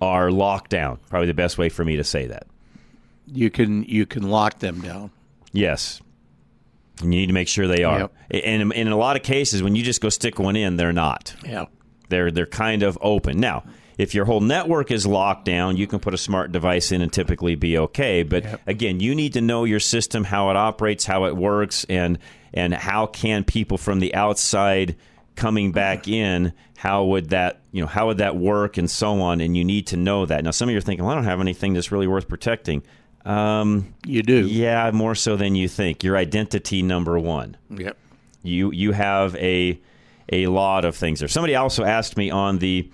[0.00, 0.98] are locked down.
[1.08, 2.46] Probably the best way for me to say that.
[3.26, 5.10] You can you can lock them down.
[5.52, 6.02] Yes.
[7.02, 8.10] And you need to make sure they are.
[8.30, 10.92] And in, in a lot of cases, when you just go stick one in, they're
[10.92, 11.34] not.
[11.44, 11.66] Yeah.
[12.08, 13.38] They're they're kind of open.
[13.40, 13.64] Now,
[13.98, 17.12] If your whole network is locked down, you can put a smart device in and
[17.12, 18.22] typically be okay.
[18.22, 18.60] But Yep.
[18.66, 22.18] again, you need to know your system, how it operates, how it works, and
[22.54, 24.96] and how can people from the outside
[25.36, 29.40] coming back in how would that you know how would that work and so on
[29.40, 31.24] and you need to know that now some of you are thinking well i don't
[31.24, 32.82] have anything that's really worth protecting
[33.24, 37.96] um, you do yeah more so than you think your identity number one Yep.
[38.42, 39.78] you you have a
[40.32, 41.28] a lot of things there.
[41.28, 42.88] Somebody also asked me on the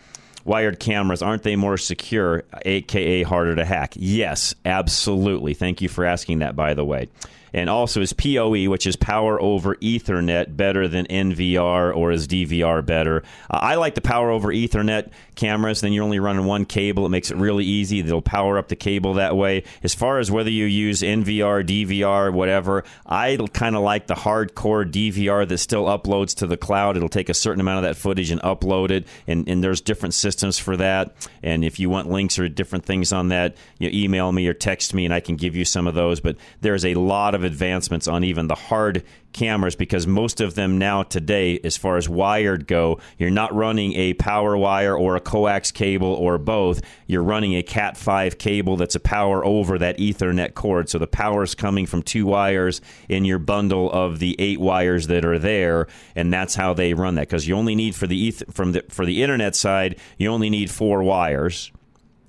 [0.45, 3.93] wired cameras, aren't they more secure, aka harder to hack?
[3.97, 5.53] Yes, absolutely.
[5.53, 7.09] Thank you for asking that by the way.
[7.57, 12.85] And also is PoE, which is power over Ethernet, better than NVR or is DVR
[12.85, 13.23] better?
[13.51, 15.81] Uh, I like the power over Ethernet cameras.
[15.81, 17.07] Then you're only running one cable.
[17.07, 18.03] It makes it really easy.
[18.03, 19.65] They'll power up the cable that way.
[19.83, 24.85] As far as whether you use NVR, DVR, whatever, I kind of like the hardcore
[24.85, 26.99] DVR that still uploads to the cloud.
[26.99, 29.07] It'll take a certain amount of that footage and upload it.
[29.27, 31.17] And, and there's different systems for that.
[31.43, 34.93] And if you want links or different things on that, you email me or text
[34.93, 36.21] me and I can give you some of those.
[36.21, 40.79] But there's a lot of advancements on even the hard cameras because most of them
[40.79, 45.21] now today, as far as wired go, you're not running a power wire or a
[45.21, 46.83] coax cable or both.
[47.07, 50.89] You're running a Cat 5 cable that's a power over that Ethernet cord.
[50.89, 55.07] So the power is coming from two wires in your bundle of the eight wires
[55.07, 57.29] that are there, and that's how they run that.
[57.29, 60.51] Because you only need for the eth- from the for the internet side, you only
[60.51, 61.71] need four wires.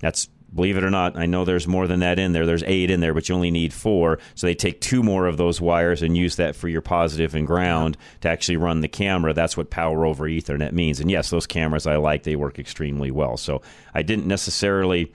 [0.00, 0.28] That's
[0.58, 2.44] believe it or not, I know there's more than that in there.
[2.44, 4.18] There's eight in there, but you only need four.
[4.34, 7.46] So they take two more of those wires and use that for your positive and
[7.46, 9.32] ground to actually run the camera.
[9.32, 10.98] That's what power over Ethernet means.
[10.98, 13.36] And yes, those cameras I like, they work extremely well.
[13.36, 13.62] So
[13.94, 15.12] I didn't necessarily.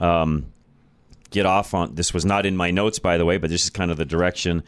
[0.00, 0.46] Um,
[1.30, 3.70] get off on this was not in my notes by the way but this is
[3.70, 4.62] kind of the direction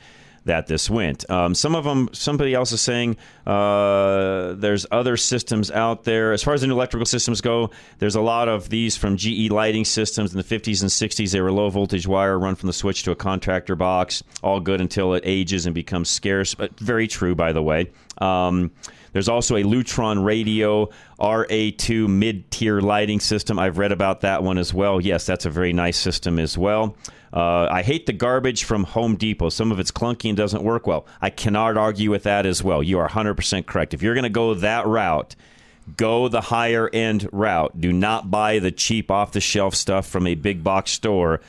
[0.45, 1.29] that this went.
[1.31, 3.17] Um, some of them somebody else is saying
[3.47, 6.33] uh, there's other systems out there.
[6.33, 9.85] As far as the electrical systems go there's a lot of these from ge lighting
[9.85, 13.03] systems in the 50s and 60s they were low voltage wire run from the switch
[13.05, 14.23] to a contractor box.
[14.43, 17.91] All good until it ages and becomes scarce but very true by the way.
[18.19, 18.71] Um,
[19.13, 23.59] there's also a Lutron Radio RA2 mid tier lighting system.
[23.59, 25.01] I've read about that one as well.
[25.01, 26.97] Yes, that's a very nice system as well.
[27.33, 29.49] Uh, I hate the garbage from Home Depot.
[29.51, 31.07] Some of it's clunky and doesn't work well.
[31.21, 32.83] I cannot argue with that as well.
[32.83, 33.95] You are 100% correct.
[33.95, 35.35] If you're going to go that route,
[35.97, 37.79] go the higher end route.
[37.79, 41.41] Do not buy the cheap off the shelf stuff from a big box store.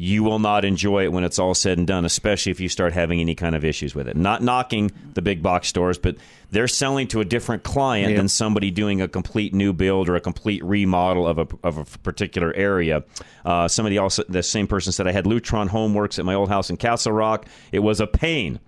[0.00, 2.92] You will not enjoy it when it's all said and done, especially if you start
[2.92, 4.16] having any kind of issues with it.
[4.16, 6.14] Not knocking the big box stores, but
[6.52, 8.18] they're selling to a different client Yeah.
[8.18, 11.84] than somebody doing a complete new build or a complete remodel of a, of a
[12.04, 13.02] particular area.
[13.44, 16.70] Uh, somebody also, the same person said, I had Lutron Homeworks at my old house
[16.70, 17.46] in Castle Rock.
[17.72, 18.60] It was a pain.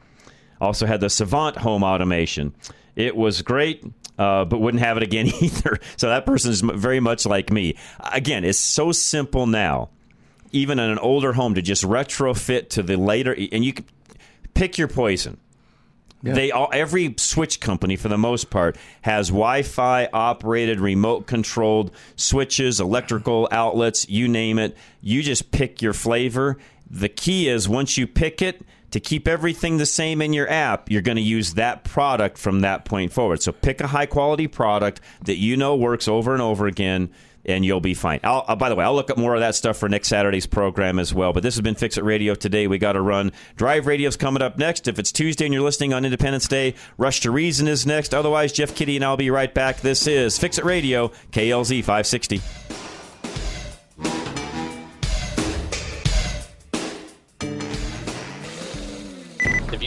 [0.61, 2.55] Also had the Savant home automation.
[2.97, 3.85] It was great,
[4.19, 5.79] uh, but wouldn't have it again either.
[5.97, 7.77] So that person is very much like me.
[8.13, 9.91] Again, it's so simple now,
[10.53, 13.75] even in an older home, to just retrofit to the later, and you
[14.55, 15.39] pick your poison.
[16.23, 22.79] They all every switch company for the most part has Wi-Fi operated, remote controlled switches,
[22.79, 24.77] electrical outlets, you name it.
[25.01, 26.59] You just pick your flavor.
[26.91, 30.91] The key is once you pick it to keep everything the same in your app,
[30.91, 33.41] you're going to use that product from that point forward.
[33.41, 37.11] So pick a high quality product that you know works over and over again
[37.45, 38.21] and you'll be fine.
[38.23, 40.47] I'll, uh, by the way, I'll look up more of that stuff for next Saturday's
[40.47, 41.33] program as well.
[41.33, 42.67] But this has been Fix It Radio today.
[42.67, 43.33] We got to run.
[43.57, 44.89] Drive Radio's coming up next.
[44.89, 48.15] If it's Tuesday and you're listening on Independence Day, Rush to Reason is next.
[48.15, 49.81] Otherwise, Jeff Kitty and I'll be right back.
[49.81, 52.90] This is Fix It Radio, KLZ 560.